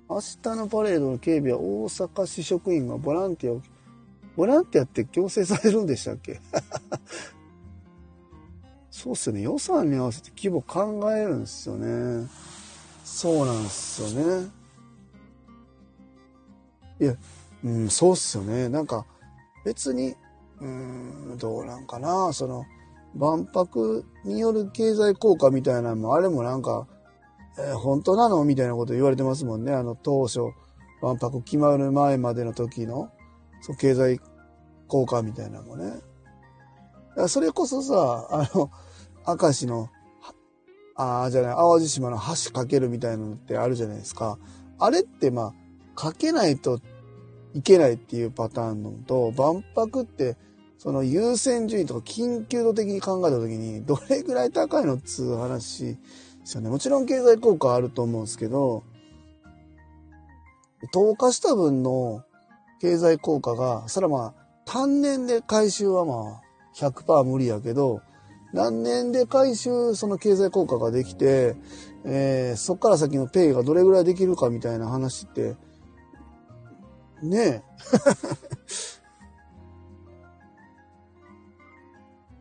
[0.09, 3.61] 明日のパレードの警備は大阪市職員がボランティアを、
[4.39, 6.39] ボランティアって強制されるんでしたっけ？
[8.89, 9.41] そうっすよね。
[9.41, 12.25] 予算に合わせて規模考えるんですよね。
[13.03, 14.49] そうなんですよね。
[17.01, 17.17] いや、
[17.65, 18.69] うん、そうっすよね。
[18.69, 19.05] なんか、
[19.65, 20.15] 別に、
[20.61, 22.31] うん、どうなんかな。
[22.31, 22.63] その、
[23.15, 26.87] 万博による経済効果みたいなのも、あれもなんか、
[27.57, 28.45] えー、本当なの？
[28.45, 29.73] みたいなこと言われてますもんね。
[29.73, 30.39] あの、当初、
[31.01, 33.11] 万博決まる前までの時の、
[33.61, 34.21] そう、経済
[34.89, 35.93] 効果みたいなのもね。
[37.27, 38.69] それこそさ、あの、
[39.25, 39.89] 明石の、
[40.95, 44.37] ああ、じゃない、淡路島の橋かけるみたいなのってあるじゃないですか。
[44.79, 45.53] あれってまあ、
[45.95, 46.79] かけないと
[47.53, 50.37] いけないっていうパターンのと、万博って、
[50.77, 55.99] その優先順位とか緊急度的に考えた時に、どれぐらい高いのっつう話で
[56.45, 56.69] すよね。
[56.69, 58.83] もちろん経済効果あると思うんですけど、
[60.93, 62.23] 投下した分の
[62.79, 64.38] 経済効果が、それはまあ、
[64.69, 66.43] 単年で回収はまあ、
[66.75, 68.03] 100%無理やけど、
[68.53, 71.55] 何年で回収、その経済効果ができて、
[72.05, 75.55] えー、そっから先のペイがどれぐらいできるかみたいな話って、
[77.23, 77.63] ねえ。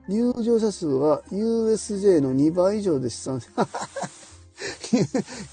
[0.12, 3.40] 入場者数は USJ の2倍以上で試算。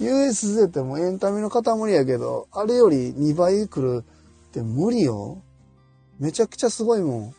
[0.02, 4.04] USJ ってもうエンタメの塊やけど、あれより2倍来る
[4.48, 5.45] って無理よ。
[6.20, 7.36] めちゃくちゃすごいもん。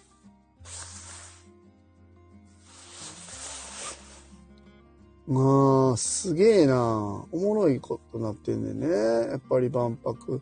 [5.26, 7.26] まあ、すげえな。
[7.32, 8.86] おもろいことなってんねんね。
[9.30, 10.40] やっぱり万博。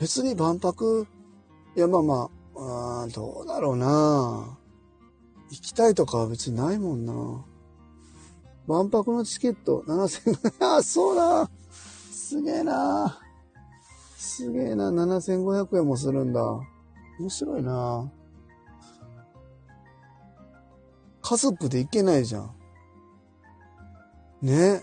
[0.00, 1.06] 別に万博、
[1.76, 4.58] いやまあまあ、あどうだろうな。
[5.50, 7.44] 行きたいとかは別にないもんな。
[8.66, 11.50] 万博のチケット7500、あ、そうだ。
[12.10, 13.20] すげえな。
[14.16, 16.40] すげえな、7500円もするんだ。
[17.18, 18.10] 面白いな
[21.22, 22.50] 家族で行けないじゃん。
[24.42, 24.82] ね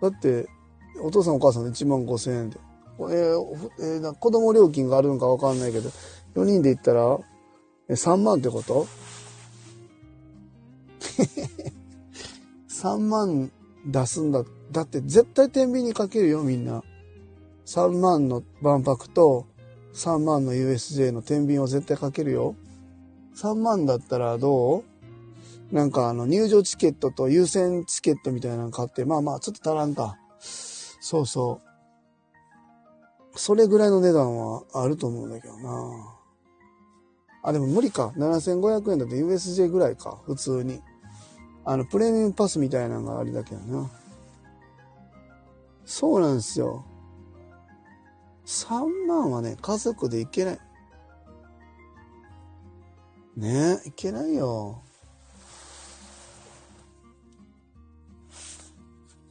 [0.00, 0.48] だって、
[1.02, 2.58] お父さんお母さん1万5千円で。
[2.98, 5.90] えーえー、子供料金があるのかわかんないけど、
[6.34, 7.18] 4人で行ったら、
[7.88, 8.86] え3万ってこと
[12.68, 13.52] ？3万
[13.86, 14.44] 出すんだ。
[14.72, 16.82] だって絶対天秤にかけるよ、みんな。
[17.66, 19.46] 3万の万博と
[19.96, 22.54] 3万の USJ の天秤を絶対かけるよ。
[23.34, 25.74] 3万だったらどう？
[25.74, 30.18] なんかあの入場チケットと優先チケットみたいなの買って、まあまあちょっと足らんか。
[30.38, 31.62] そうそ
[33.34, 33.38] う。
[33.38, 36.18] それぐらいの値段はあると思うんだけどな。
[37.42, 38.12] あ、でも無理か。
[38.16, 40.20] 7500円だって USJ ぐらいか。
[40.26, 40.82] 普通に。
[41.64, 43.90] あの、プレミアムパスみたいなのがありだけどな。
[45.84, 46.84] そうなんですよ。
[48.46, 50.58] 3万はね、家族で行けない。
[53.36, 54.82] ねえ、行けないよ。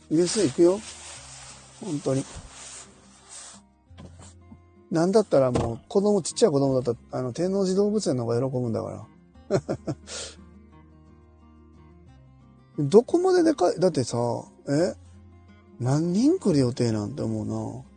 [0.10, 0.80] US 行くよ。
[1.84, 2.24] 本当に。
[4.92, 9.08] なんだったらもう子供、ちっちゃい子供だったら、あの、天王寺動物園の方が喜ぶんだか
[9.50, 9.62] ら。
[12.86, 14.18] どこまででかい、だってさ、
[14.68, 14.94] え？
[15.80, 17.95] 何人来る予定なんて思うな。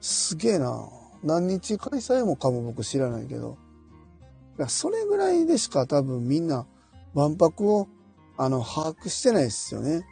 [0.00, 0.88] すげえな。
[1.22, 3.58] 何日開催もかも僕知らないけど。
[4.58, 6.66] いや、それぐらいでしか多分みんな
[7.14, 7.88] 万博を、
[8.36, 10.04] あの、把握してないですよね。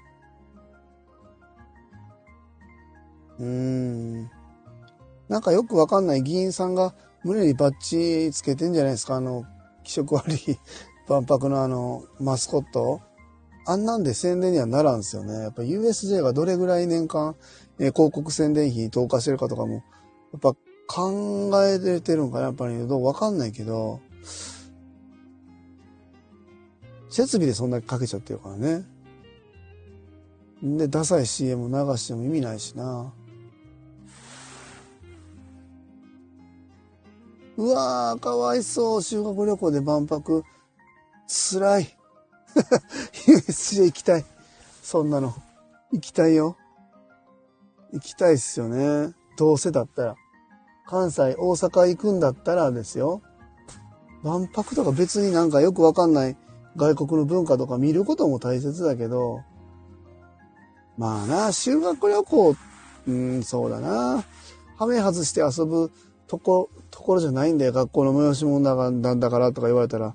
[3.39, 4.31] うーん。
[5.29, 9.17] なんかよくわかんない議員さんが胸にバッジつけてんじゃないですか？
[9.17, 9.45] あの、
[9.85, 10.39] 気色悪い
[11.09, 13.01] 万博のあの、マスコット。
[13.69, 15.35] あんなんで宣伝にはならんすよね。
[15.35, 17.35] やっぱ USJ がどれぐらい年間、
[17.81, 19.83] え広告宣伝費に投下してるかとかも、
[20.33, 20.55] やっぱ
[20.87, 24.01] 考えれてるんかなやっぱりどうわかんないけど、
[27.11, 28.85] 設備でそんだけかけちゃってるからね。
[30.63, 33.13] で、ダサい CM 流しても意味ないしな。
[37.57, 39.03] うわー、かわいそう。
[39.03, 40.45] 修学旅行で万博。
[41.27, 41.96] 辛い。
[43.27, 44.25] USJ 行きたい。
[44.83, 45.35] そんなの。
[45.93, 46.57] 行きたいよ。
[47.93, 49.15] 行きたいっすよね。
[49.37, 50.17] どうせだったら。
[50.87, 53.23] 関西、大阪行くんだったらですよ。
[54.23, 56.37] 万博とか別になんかよくわかんない
[56.77, 59.43] 外国の文化とか見ることも大切だけど、
[60.97, 62.57] まあな、修学旅行、
[63.07, 64.25] うん、そうだな。
[64.77, 65.91] はめ外して遊ぶ
[66.27, 67.73] とこ、ところじゃないんだよ。
[67.73, 70.15] 学校の催し物なんだからとか言われたら、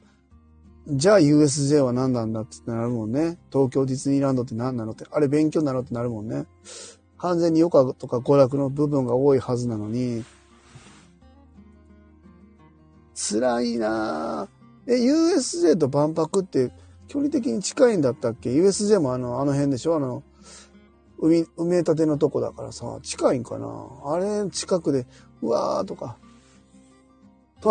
[0.87, 3.37] じゃあ USJ は何なんだってなるもんね。
[3.51, 6.45] 東京ディズニーランドって何なのって、あれ勉強なのってなるもんね。
[7.19, 10.25] 完全に余暇とか娯楽の部分が多いはずなのに、
[13.13, 14.91] 辛いなぁ。
[14.91, 16.71] え、USJ と万博って
[17.07, 19.95] 距離的に近いんだったっけ ?USJ もあの、あの辺でしょ？
[19.97, 20.23] あの、
[21.19, 23.67] 海、埋め立てのとこだからさ、近いんかな？
[24.05, 25.05] あれ近くで
[25.43, 26.17] うわーとか。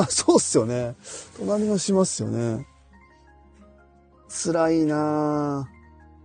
[0.08, 0.94] そうっすよね。
[1.36, 2.64] 隣の島っすよね。
[4.30, 5.68] 辛いな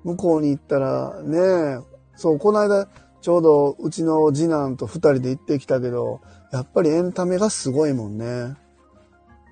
[0.03, 1.83] 向こうに行ったら、ね
[2.15, 2.87] そう、この間、
[3.21, 8.55] ちょうどうちの次男と二人で行ってきたけど、やっぱりエンタメがすごいもんね。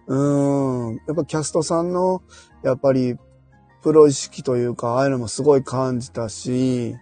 [0.05, 0.95] うん。
[1.07, 2.21] やっぱキャストさんの、
[2.63, 3.17] やっぱり、
[3.81, 6.95] プロ意識というか、ああいうのもすごい感じたし、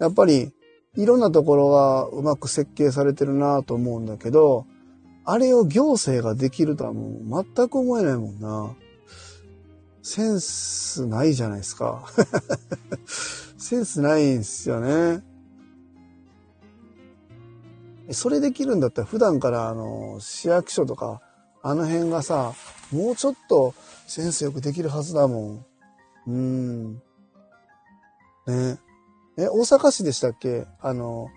[0.00, 0.52] やっぱり、
[0.96, 4.66] いろんなところがうまく設計されてるなと思うんだけど、
[5.24, 8.74] あれを行政ができるとはもう全く思えないもんな。
[10.02, 12.04] センスないじゃないですか。
[13.56, 15.22] センスないんすよね。
[18.10, 21.22] それできるんだったら普段からあの市役所とか
[21.62, 22.54] あの辺がさ、
[22.90, 23.74] もうちょっと
[24.06, 25.66] センスよくできるはずだもん。
[26.26, 26.94] うん。
[26.94, 28.78] ね。
[29.36, 30.66] え、大阪市でしたっけ？
[30.80, 31.28] あの、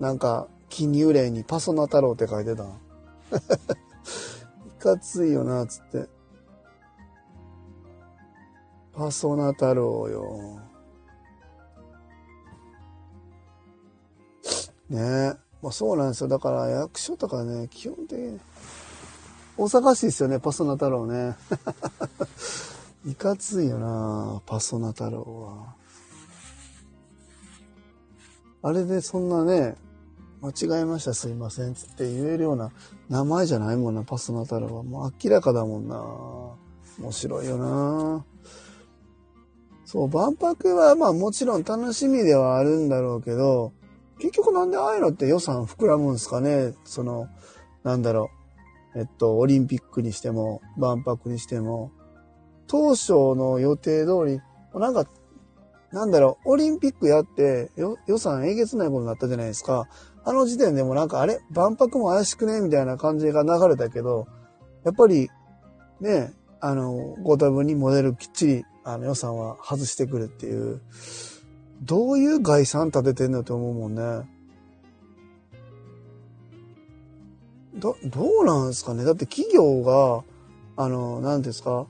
[0.00, 2.64] なんか、記入例にパソナ太郎って書いてた。
[2.64, 2.68] い
[4.80, 6.08] かついよな、つって。
[8.96, 10.60] パソナ太郎よ。
[14.88, 15.34] ねえ。
[15.62, 16.28] まあそうなんですよ。
[16.28, 18.38] だから役所とかね、基本的に。
[19.56, 21.36] 大阪市ですよね、パソナ太郎ね。
[23.06, 25.74] いかついよな、パソナ太郎は。
[28.62, 29.76] あれでそんなね、
[30.40, 32.70] 間違えましたすいませんつって言えるような
[33.08, 34.82] 名前じゃないもんな、パスナ太郎は。
[34.82, 35.96] もう明らかだもんな。
[37.00, 38.24] 面白いよな。
[39.94, 43.72] そう、万博はまあもちろん楽しみではあるんだろうけど、
[44.18, 46.74] 結局なんでああいうのって予算膨らむんですかね？
[46.84, 47.28] その、
[47.84, 48.30] なんだろ
[48.96, 48.98] う。
[48.98, 51.92] えっと、オリンピックにしても、万博にしても、
[52.66, 54.40] 当初の予定通り、
[54.74, 55.06] なんか
[55.92, 57.70] なんだろう、オリンピックやって
[58.08, 59.86] 予算えげつないことになったじゃないですか。
[60.24, 61.38] あの時点でもなんか、あれ？
[61.50, 62.60] 万博も怪しくね？
[62.60, 64.26] みたいな感じが流れたけど、
[64.84, 65.30] やっぱり、
[66.00, 70.80] ね、あの、ご多分にモデルきっちり、あの予算は外してくるっていう、
[71.82, 74.28] どういう概算立ててんのと思うもんね。
[77.74, 80.22] ど、どうなんですかねだって企業が、
[80.76, 81.86] あの、なんですか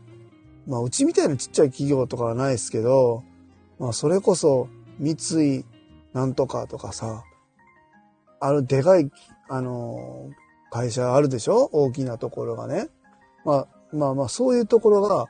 [0.67, 3.23] まあ、うちみたいなちっちゃい企業とかはないですけど、
[3.79, 4.69] まあ、それこそ、
[4.99, 5.65] 三井
[6.13, 7.25] なんとかとかさ、
[8.41, 9.11] あるでかい、
[9.49, 10.31] あの、
[10.71, 11.69] 会社あるでしょ？
[11.73, 12.89] 大きなところがね。
[13.45, 15.27] まあ、まあまあそういうところが、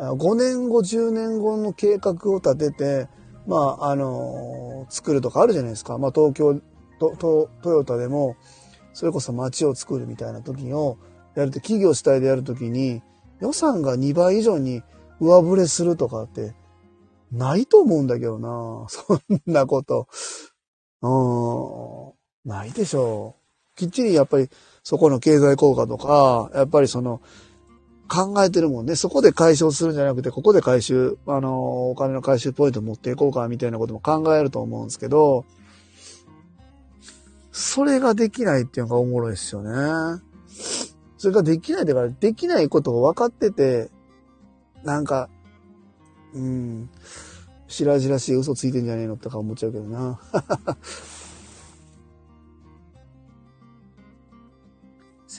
[0.00, 3.08] 5年後、10年後の計画を立てて、
[3.46, 5.98] まあ、あの、作るとかあるじゃないですか。
[5.98, 6.60] まあ、東京、
[6.98, 8.36] トトヨタでも、
[8.92, 10.98] それこそ街を作るみたいな時を
[11.34, 13.02] やると、企業主体でやるときに、
[13.40, 14.82] 予算が2倍以上に
[15.20, 16.54] 上振れするとかって、
[17.30, 18.86] ないと思うんだけどな。
[18.90, 20.08] そんなこと。
[21.02, 22.50] うん。
[22.50, 23.76] ないでしょう。
[23.76, 24.48] きっちりやっぱり
[24.82, 27.20] そこの経済効果とか、やっぱりその、
[28.10, 28.96] 考えてるもんね。
[28.96, 35.44] そこで解消するんじゃなくて、ここで回収、あの、お金の回収ポイント持っていこうか、みたいなことも考えると思うんですけど、
[37.52, 40.20] それができないっていうのがおもろいですよね。
[41.18, 43.90] それができないだから、できないことを分かってて、
[44.82, 45.28] なんか、
[46.34, 46.90] うん、
[47.68, 50.18] 白々しい嘘ついてんじゃねえのとか思っちゃうけどな。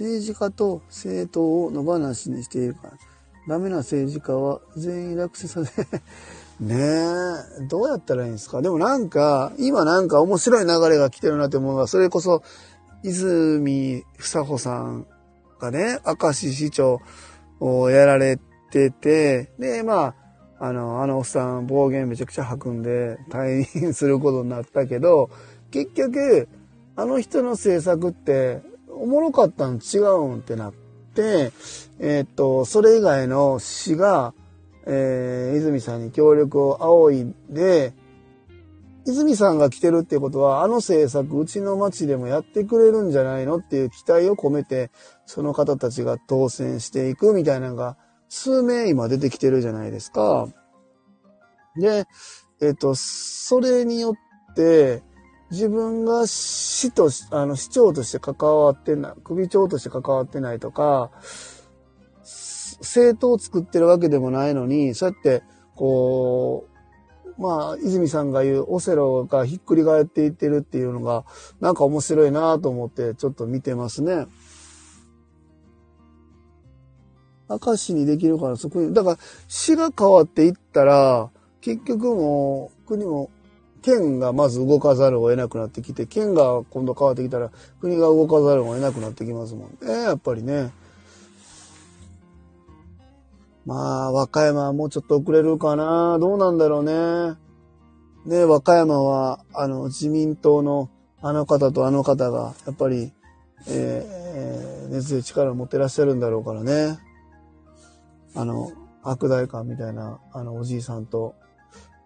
[0.02, 2.94] 政治家と政党を野放しにしているから。
[3.48, 5.82] ダメな政治家は全員落選させ、
[6.60, 12.44] ねえ、どうやったらいいんですかでもなんか、今なんか面白い流れが来てるなって思うのは、それこそ、
[13.04, 15.08] 泉房穂さん
[15.60, 17.02] がね、明石市長
[17.60, 18.40] をやられ
[18.72, 20.14] てて、で、ま
[20.60, 25.32] あ、あの、あのおっさん暴言めちゃくちゃ吐くんで退任することになったけど、
[25.72, 26.48] 結局、
[26.96, 28.62] あの人の政策って
[29.02, 30.74] おもろかったん違うんってなっ
[31.16, 31.52] て、
[32.00, 34.36] えー、っと、それ以外の市が、
[34.86, 37.94] えー、泉さんに協力を仰いで、
[39.08, 44.92] 泉さんが来てるってことは、あの政策、うちの町でもやってくれるんじゃないのっていう期待を込めて、
[45.26, 47.98] その方たちが当選していくみたいなのが、
[48.30, 50.48] 数名今出てきてるじゃないですか。
[51.76, 52.06] で、
[52.62, 55.02] えっ、と、それによって、
[55.52, 61.12] 自分が市とあの、市長として関わってない、首長として関わってないとか、
[62.80, 65.44] 政党を作ってるわけでもないのに、そうやって、
[65.76, 66.68] こ
[67.38, 71.26] う、まあ、泉さんが言うオセロがひっくり返っていってるっていうのが、
[71.60, 74.28] なんか面白いなと思ってちょっと見てますね。
[77.50, 79.18] 明石にできるからそこに、だから
[79.50, 81.30] 市が変わっていったら、
[81.60, 83.30] 結局もう国も
[83.82, 90.72] 県がまず動かざるを得なくなってきて、県が今度変わってきたら、国が動かざるを得なくなってきますもんね、やっぱりね。
[93.66, 96.18] まあ、和歌山はもうちょっと遅れるかな。
[96.20, 97.38] どうなんだろうね。
[98.26, 100.90] ね、和歌山は、あの、自民党の
[101.24, 103.12] あの方とあの方が、やっぱり、
[103.68, 106.98] えー、熱強い力を持ってらっしゃるんだろうからね。
[108.36, 108.72] あの、
[109.04, 111.36] 悪大官みたいな、あの、おじいさんと、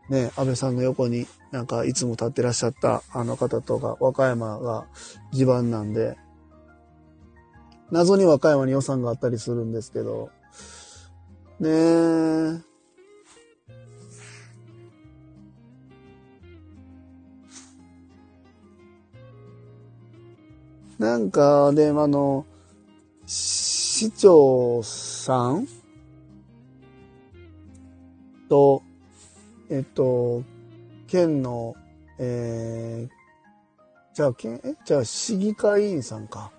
[0.09, 4.85] ね、安倍さんの横になんかいつも立ってらっしゃったあの方とか、和歌山が
[5.31, 6.17] 地盤なんで、
[7.91, 10.29] 謎に和歌山に予算があったりするんですけど、
[11.59, 12.75] ねえ。
[20.97, 22.45] なんか、で、あの、
[23.25, 25.67] 市長さん
[28.49, 28.81] と、
[29.69, 30.43] えっと、
[31.07, 31.75] 県の、
[32.19, 33.09] えー、
[34.13, 36.51] じゃあ、県、えじゃあ、市議会員さんか。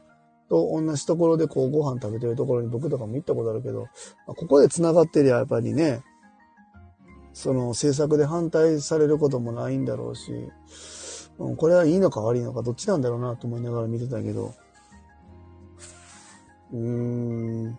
[0.48, 3.88] と同じところでこうご飯食べてるところに僕とかも行ったことあるけど、
[4.26, 6.02] ここで繋がってりゃやっぱりね、
[7.32, 10.32] その政策で反対されることもないんだろうし、
[11.38, 14.54] うん、これはいいのか悪いのかどっちなんだろうなと思いながら見てたけど、
[16.72, 17.78] うーん。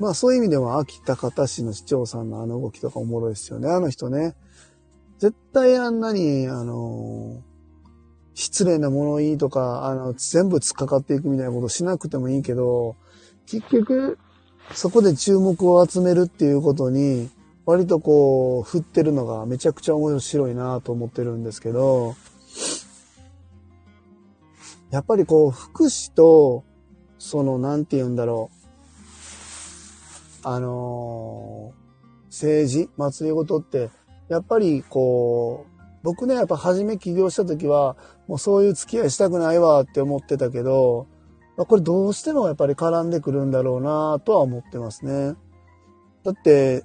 [0.00, 3.70] まあそういう意味では秋田方市の市長さんのあの動きとかおもろいですよね。
[3.70, 4.34] あの人ね。
[5.18, 7.42] 絶対あんなに、あの
[8.34, 12.96] 失礼な物言いとか、あの、全部突っかかっていくみたいなことしなくてもいいけど、
[13.46, 14.18] 結局、
[14.72, 17.28] そこで注目を集めるっていうことに、
[17.66, 22.14] 割とこう、振ってるのがめちゃくちゃ面白いなと思ってるんですけど、
[24.90, 26.64] やっぱりこう、福祉と、
[27.18, 28.59] その、なんて言うんだろう、
[30.42, 33.90] あのー、政治、祭りごとって、
[34.28, 35.70] やっぱりこう、
[36.02, 41.06] 僕ね、やっぱ初め起業した時は、もうそういう付き合いしたくないわって思ってたけど、
[41.56, 45.34] まあ、これどうしてもやっぱり絡んでくるんだろうなとは思ってますね。
[46.24, 46.84] だって、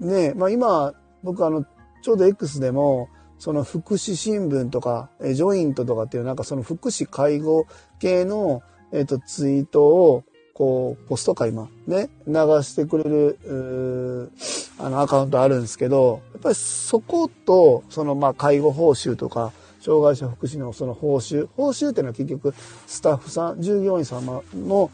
[0.00, 1.64] ね、まあ今、僕あの、
[2.02, 7.66] ちょうど X でも、その福祉新聞とか、えジョイントとかっていうなんかその福祉介護
[7.98, 8.62] 系の、
[8.92, 10.24] えっ、と、ツイートを、
[10.54, 14.30] こう、ポストか今、ね、流してくれる、
[14.78, 22.54] あの、アカウントあるんですけど、やっぱりそこと、その、まあ、介護報酬とか、障害者福祉のその報酬、報酬っていうのは結局、
[22.86, 24.90] スタッフさん、従業員様の、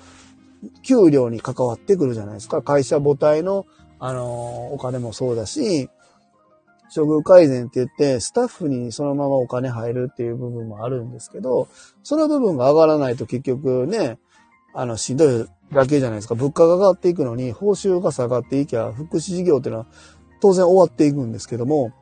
[0.82, 2.62] 給料に関わってくるじゃないですか。
[2.62, 3.66] 会社母体の、
[4.00, 5.88] あの、お金もそうだし、
[6.94, 11.68] 処遇改善って言って、スタッフにそのままお金入るっていう部分もあるんですけど、
[12.02, 14.18] その部分が上がらないと結局ね、
[14.74, 16.34] あの、しんどいだけじゃないですか。
[16.34, 19.86] 物価が上がっていくのに、報酬が下がっていきゃ、福祉事業っていうのは
[20.40, 21.92] 当然終わっていくんですけども、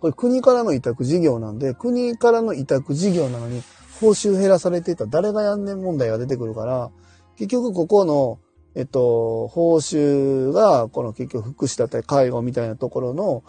[0.00, 3.62] これ国からの委託事業なんで、国からの委託事業なのに、
[4.00, 6.90] 報酬減らされていた誰がやんねん問題が出てくるから、
[7.36, 8.38] 結局ここの、
[8.74, 13.44] えっと、報酬が、この結局福祉だったり介護みたいなところの、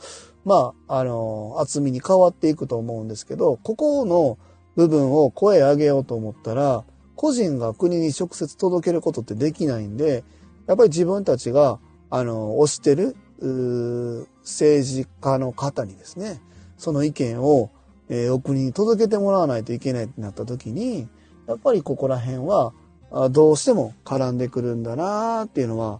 [0.45, 4.37] まあ、あの、厚みに変わっていくと思うんですけど、ここの
[4.75, 10.23] 部分を声上げようと思ったら、個人が国に直接届けることってできないんで、
[10.67, 13.15] やっぱり自分たちが、あの、推してる、
[14.43, 16.41] 政治家の方にですね、
[16.77, 17.69] その意見を、
[18.09, 21.07] えー、お国に届けてもらわないといけないってなった時に、
[21.47, 22.73] やっぱりここら辺は、
[23.31, 25.99] どうしても絡んでくるんだなっていうのは、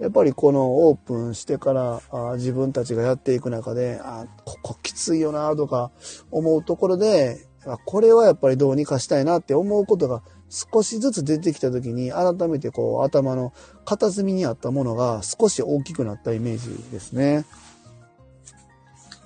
[0.00, 5.90] やっぱりこのオープンしてからあ自分たちがやっていく中で、あここきついよなとか
[6.30, 7.46] 思うところで、
[7.84, 13.52] これはやっぱりどうにかしたいなって思うことが少しずつ出てきた時に改めてこう頭の
[13.84, 17.44] 片隅にあったものが少し大きくなったイメージですね。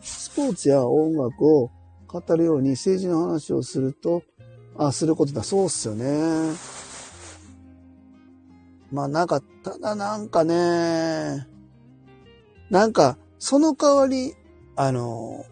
[0.02, 1.70] スポーツや音楽を
[2.06, 4.22] 語るように政治の話をすると、
[4.76, 5.42] あ、することだ。
[5.42, 6.04] そうっすよね。
[8.92, 11.46] まあなんか、ただなんかね、
[12.70, 14.34] なんか、その代わり、
[14.76, 15.46] あの、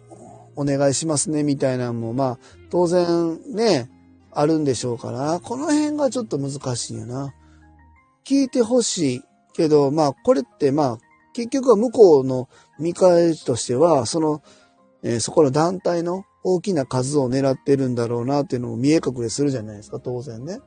[0.55, 3.89] お願いしますね、みたいなのも、まあ、当然ね、
[4.35, 7.33] あるんでしょうから、この辺がちょっと難しいよな。
[8.25, 9.21] 聞いてほしい
[9.53, 10.97] けど、まあ、これってまあ、
[11.33, 12.47] 結局は向こうの
[12.79, 14.41] 見返しとしては、その、
[15.03, 20.59] えー、そこの団体の大きな数を狙ってるんだろうなっていうのも見え隠れするじゃないですか、当然ね。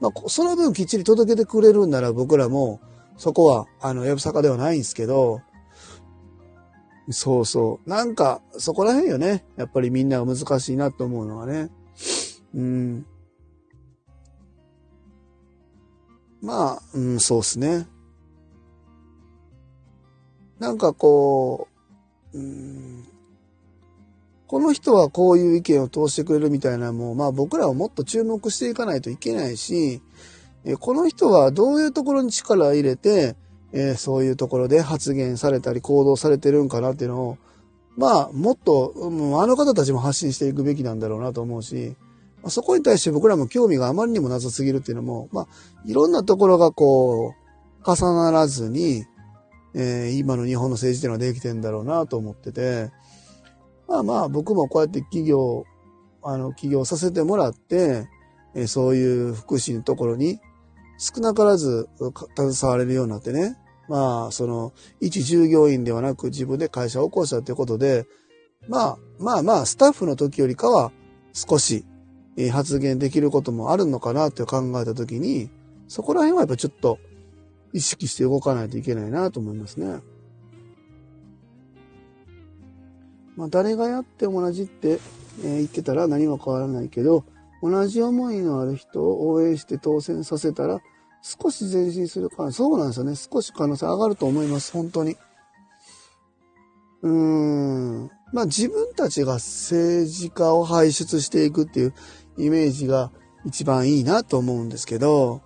[0.00, 2.80] まあ、その分きっちり届けてくれるんなら僕らも、
[3.16, 5.40] そこは、あの、やぶさかではないんですけど、
[7.10, 7.88] そうそう。
[7.88, 9.44] なんか、そこら辺よね。
[9.56, 11.70] やっぱりみんなが難しいなと思うのはね。
[12.56, 13.06] うん。
[16.40, 17.86] まあ、うん、そうっすね。
[20.58, 21.68] なんかこ
[22.32, 23.04] う、うん、
[24.46, 30.00] この人はこういう意見を通してくれるみたいなのも、まあ僕らはもっと注目していかないといけないし、
[30.80, 33.36] この人はどういうところに力を入れて、
[33.72, 37.38] え、そういうところで発言されたり行動されてるんかなっていうのを、
[37.96, 41.96] まあもっと、う、あの方たちも発信していくべきなんだろうなと思うし、
[42.46, 45.46] ま、そこに対して僕らも興味があまりにもなさすぎるっていうのも、まあ
[45.84, 47.34] いろんなところがこ
[47.84, 49.04] う、重ならずに、
[49.74, 52.90] えー、今の日本の政治っていうのはできてんだろうなと思ってて、
[53.88, 55.64] まあまあ僕もこうやって企業、
[56.22, 58.06] あの、起業させてもらって、
[58.54, 60.38] えそういう福祉のところに
[60.98, 61.88] 少なからず
[62.36, 63.58] 携われるようになってね。
[63.88, 68.06] まあ、その、一従業員ではなく自分で会社を起こしたということで、
[68.68, 70.90] まあ、まあまあ、スタッフの時よりかは
[71.32, 71.84] 少し
[72.50, 75.50] 発言できることもあるのかなって考えた時に、
[75.88, 76.98] そこら辺はやっぱちょっと
[77.72, 80.00] 意識して動かないといけないなと思いますね。
[83.36, 84.98] まあ、誰がやって同じって、
[85.44, 87.24] え、言ってたら何も変わらないけど、
[87.62, 90.80] 同じ思いのある人を応援して当選させたら、
[91.22, 93.14] 少し前進するかそうなんですよね。
[93.16, 94.72] 少し可能性上がると思います。
[94.72, 95.16] 本当に。
[97.02, 98.10] うーん。
[98.32, 101.94] まあ自分たちが政治家を輩出していくっていう
[102.38, 103.10] イメージが
[103.44, 105.42] 一番いいなと思うんですけど、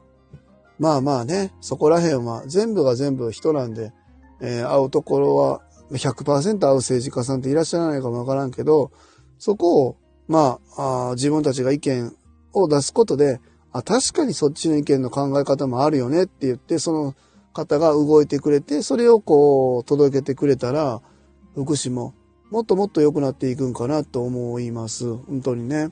[0.78, 3.92] まあまあね、そこら辺は全部が全部人なんで、
[4.40, 5.60] えー、会うところは
[5.90, 8.90] 100%会う政治家さんっていらっしゃらないかもわからんけど、
[9.38, 9.96] そこを、
[10.28, 12.16] まあ、あ自分たちが意見
[12.52, 13.40] を出すことで、
[13.72, 17.14] あ、確かにそっちの意見の考え方もあるよねって言って、その
[17.52, 21.02] 方が動いてくれて、それをこう、届けてくれたら、
[21.54, 22.14] 福祉も
[22.50, 25.14] もっともっと良くなっていくんかなと思います。
[25.14, 25.90] 本当にね。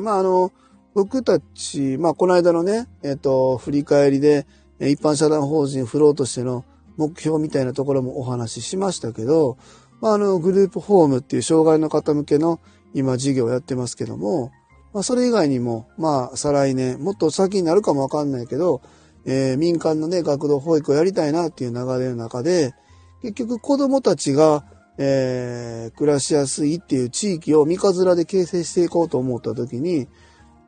[0.00, 0.52] まあ、あの、
[0.94, 4.46] 僕たち、まあ、この間のね、えっ、と、振り返りで、
[4.80, 6.64] 一般社団法人フローとしての
[6.96, 9.58] 目標みたいなところもお話ししましたけど、
[10.00, 12.60] まあ、あの、グループホームっていう障害の方向けの
[12.94, 14.52] 今事業をやってますけども、
[14.92, 18.80] まあ、それ以外にも、まあ、再来年、もっと先になるかもわかんないけど、
[19.26, 22.74] えー、民間のね、学童保育をやりたいなっていう流れの中で、
[23.22, 24.64] 結局子供たちが、
[24.98, 30.08] えー、暮らしやすいっていう地域を三日面で形成していこうと思った時に、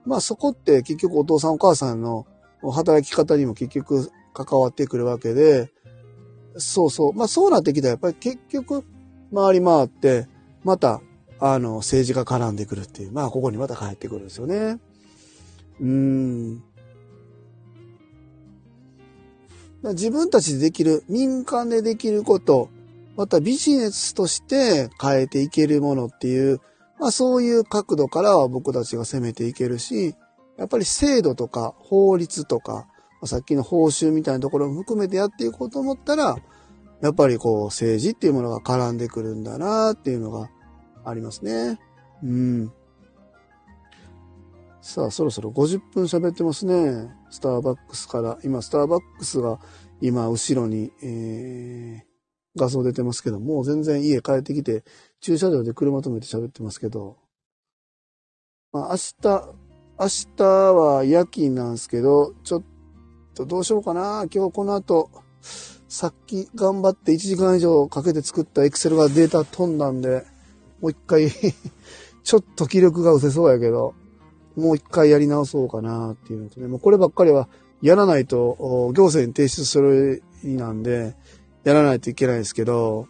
[0.05, 2.27] まあそこって結局お父さんお母さんの
[2.73, 5.73] 働き方にも結局関わってくるわけで、
[6.57, 7.13] そうそう。
[7.15, 8.85] まあそうなってきたらやっぱり結局
[9.35, 10.27] 回り回って、
[10.65, 11.01] また、
[11.41, 13.13] あの、政治が絡んでくるっていう。
[13.13, 14.79] まあここにまた帰ってくるんですよね。
[15.81, 16.63] うーん。
[19.85, 22.71] 自分たちでできる、民間でできること、
[23.19, 26.61] またビジネスとして変えていけるものっていう、
[27.01, 30.15] まあそういう角度からは僕たちが攻めていけるし、
[30.57, 32.87] やっぱり制度とか法律とか、
[33.25, 36.37] さっきの報酬みたいなところも含めてやっていこうと思ったら、
[37.01, 40.49] やっぱりこう政治っていうものが絡んでくるんだなっていうのが
[41.05, 41.81] ありますね。
[42.23, 42.73] うん。
[44.81, 47.11] さあ、そろそろ50分喋ってますね。
[47.31, 48.39] スターバックスから。
[48.45, 49.59] 今、スターバックスが
[50.01, 52.08] 今、後ろに、えー、
[52.59, 54.85] 画像出てますけど、もう全然家帰ってきて、
[55.21, 57.17] 駐車場で車止めて喋ってますけど、
[58.73, 59.55] まあ、明日、
[60.01, 60.07] 明
[60.37, 60.45] 日
[60.75, 62.63] は夜勤なんですけど、ちょっ
[63.35, 64.27] とどうしようかな。
[64.33, 65.11] 今日この後、
[65.89, 70.27] さっき頑張って1時間以上かけて作ったエクセルがデータ飛んだんで、
[70.81, 71.31] もう一回
[72.23, 73.95] ちょっと気力が失せそうやけど、
[74.55, 77.49] もう一回やり直そうかなっていうのとね、もうこればっかりは
[77.81, 81.15] やらないと行政に提出するなんで、
[81.69, 83.09] やらないといけないですけど、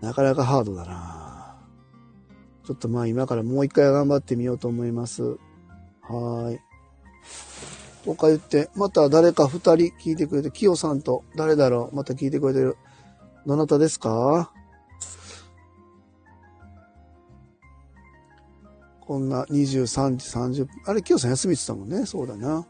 [0.00, 1.58] なかなかハードだな
[2.64, 5.36] ちょっとまあ今からもう一回頑張ってみようと思います。
[6.02, 6.58] はい。
[8.06, 12.78] とか言って、また誰か二人聞いてくれて、キヨさんと誰だろうまた聞いてくれてる。
[13.44, 14.50] どなたですか？
[19.00, 20.68] こんな23時30分。
[20.86, 22.06] あれ、キヨさん休みって言ったもんね。
[22.06, 22.66] そうだな。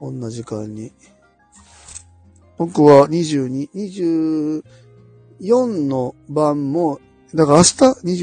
[0.00, 0.92] こんな時間に。
[2.58, 4.62] 僕は22、
[5.40, 7.00] 24の晩も、
[7.32, 7.70] だから明日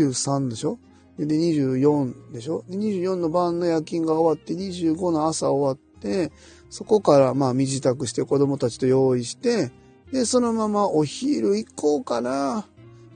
[0.04, 0.78] 23でしょ？
[1.18, 2.66] で、24でしょ？
[2.70, 6.34] で ?24 の晩の夜勤が終わって、25の朝終わって、
[6.70, 9.72] そこからまあ身支度して子供たちと用意して、
[10.12, 12.68] で、そのままお昼行こうかな。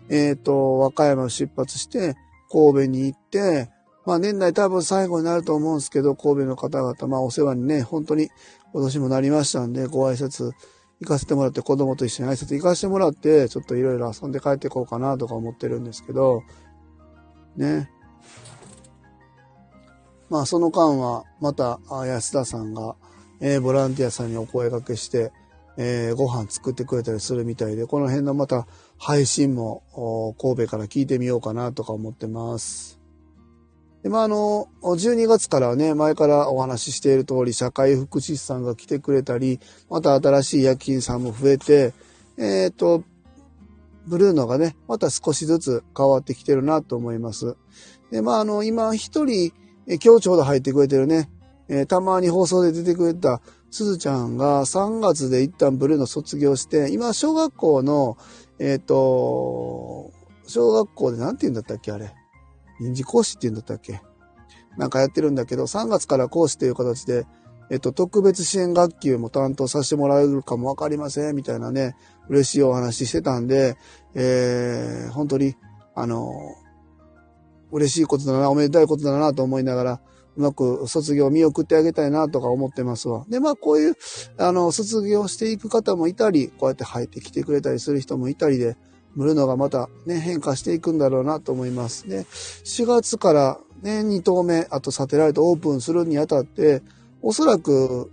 [0.08, 2.16] えっ、ー、と、和歌山を出発して、
[2.50, 3.70] 神戸に行って、
[4.06, 8.30] まあ年内多分最後になると思うんですけど、神戸の方々、まあお世話にね、本当に
[8.74, 10.52] 今年もなりましたんで、ご挨拶
[11.02, 16.44] 行かせてもらって、子供と一緒に挨拶行かせてもらって、ちょっといろいろ遊んで帰ってこうかなとか思ってるんですけど、
[17.56, 17.90] ね。
[20.30, 22.96] まあその間は、また安田さんが、
[23.40, 25.32] えー、ボランティアさんにお声掛けして、
[25.78, 32.99] えー、ご飯作ってくれたりするみたいで、この辺のまた配信も神戸から聞いてみようかなとか思ってます。
[34.04, 41.94] で、まあ、あの、12月からはね、前からお話ししている通り、社会福祉士さんが来てくれたり、また新しい夜勤さんも増えて、
[42.38, 43.04] えっ、ー、と、
[44.08, 47.58] ブルーノがね、また少しずつ変わってきてるなと思います。
[48.12, 49.54] で、まあ、あの、今一人、
[49.88, 51.30] え今日ちょうど入ってくれてるね、
[51.68, 53.42] えー、たまに放送で出てくれた
[53.72, 58.18] すずちゃんが3月で一旦ブルーの卒業して、今、小学校の、
[58.58, 60.12] えっ、ー、と、
[60.48, 62.14] 小学校で何て言うんだったっけあれ。
[62.80, 64.02] 臨時講師って言うんだったっけ？
[64.78, 67.26] なんかやってるんだけど、3月から講師という形で、
[67.70, 71.96] えっと、特別支援学級も担当させてもらえるかもわかりません、みたいなね、
[72.30, 73.78] 嬉しいお話してたんで、
[74.16, 75.56] えー、本当に、
[75.94, 76.32] あの、
[77.72, 80.02] 嬉しいことだな、おめでたいことだなと思いながら、
[80.38, 83.26] うまく卒業を見送ってあげたいなとか思ってますわ。
[83.30, 83.96] で、まあこういう、
[84.38, 88.78] あの、卒業していく方もいたり、こうやって入ってきてくれたりする人もいたりで、
[89.16, 92.08] ムルノがまたね、変化していくんだろうなと思います。
[92.08, 96.82] で、4月からね、2棟目、あとサテライトオープンするにあたって、
[97.22, 98.12] おそらく、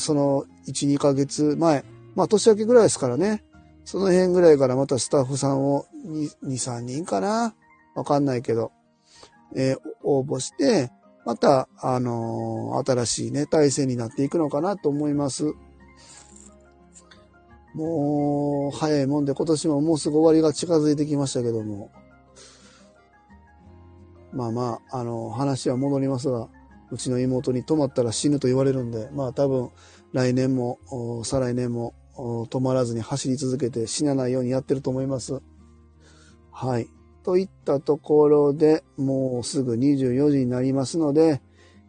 [0.00, 1.84] その1、2ヶ月前、
[2.14, 3.44] まあ年明けぐらいですからね、
[3.84, 7.54] その辺ぐらいからまたスタッフさんを2、2 3人かな？
[7.94, 8.72] わかんないけど、
[9.56, 10.90] えー、応募して、
[11.24, 15.54] また、あのー、新しいね、体制になっていくのかなと思います。
[17.74, 21.90] もう、早いもんで、今年ももうすぐ終わりが近づいてきましたけども。
[24.32, 26.48] まあまあ、あの、話は戻りますが、
[26.90, 29.70] うちの妹に止まったら死ぬと言われるんで、まあ多分、
[30.12, 30.78] 来年も、
[31.24, 35.40] 再来年も、止まらずに走り続けて死なないようにやってると思います。
[36.50, 36.88] はい。
[37.22, 41.40] といったところで、もうすぐ24時になりますので、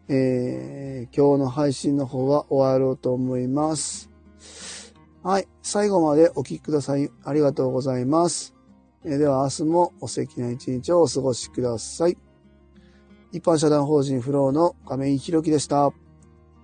[0.08, 4.10] えー、今日の配信の方は終わろうと思います。
[5.24, 5.48] はい。
[5.62, 7.08] 最後までお聴きください。
[7.24, 8.56] ありがとうございます。
[9.06, 12.18] え、では明日もお素敵な一日をお過ごしください。
[13.32, 15.92] 一般社団法人フローの亀井宏樹でした。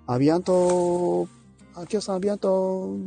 [0.08, 1.28] アビアント
[1.76, 2.97] あきよさんアビアント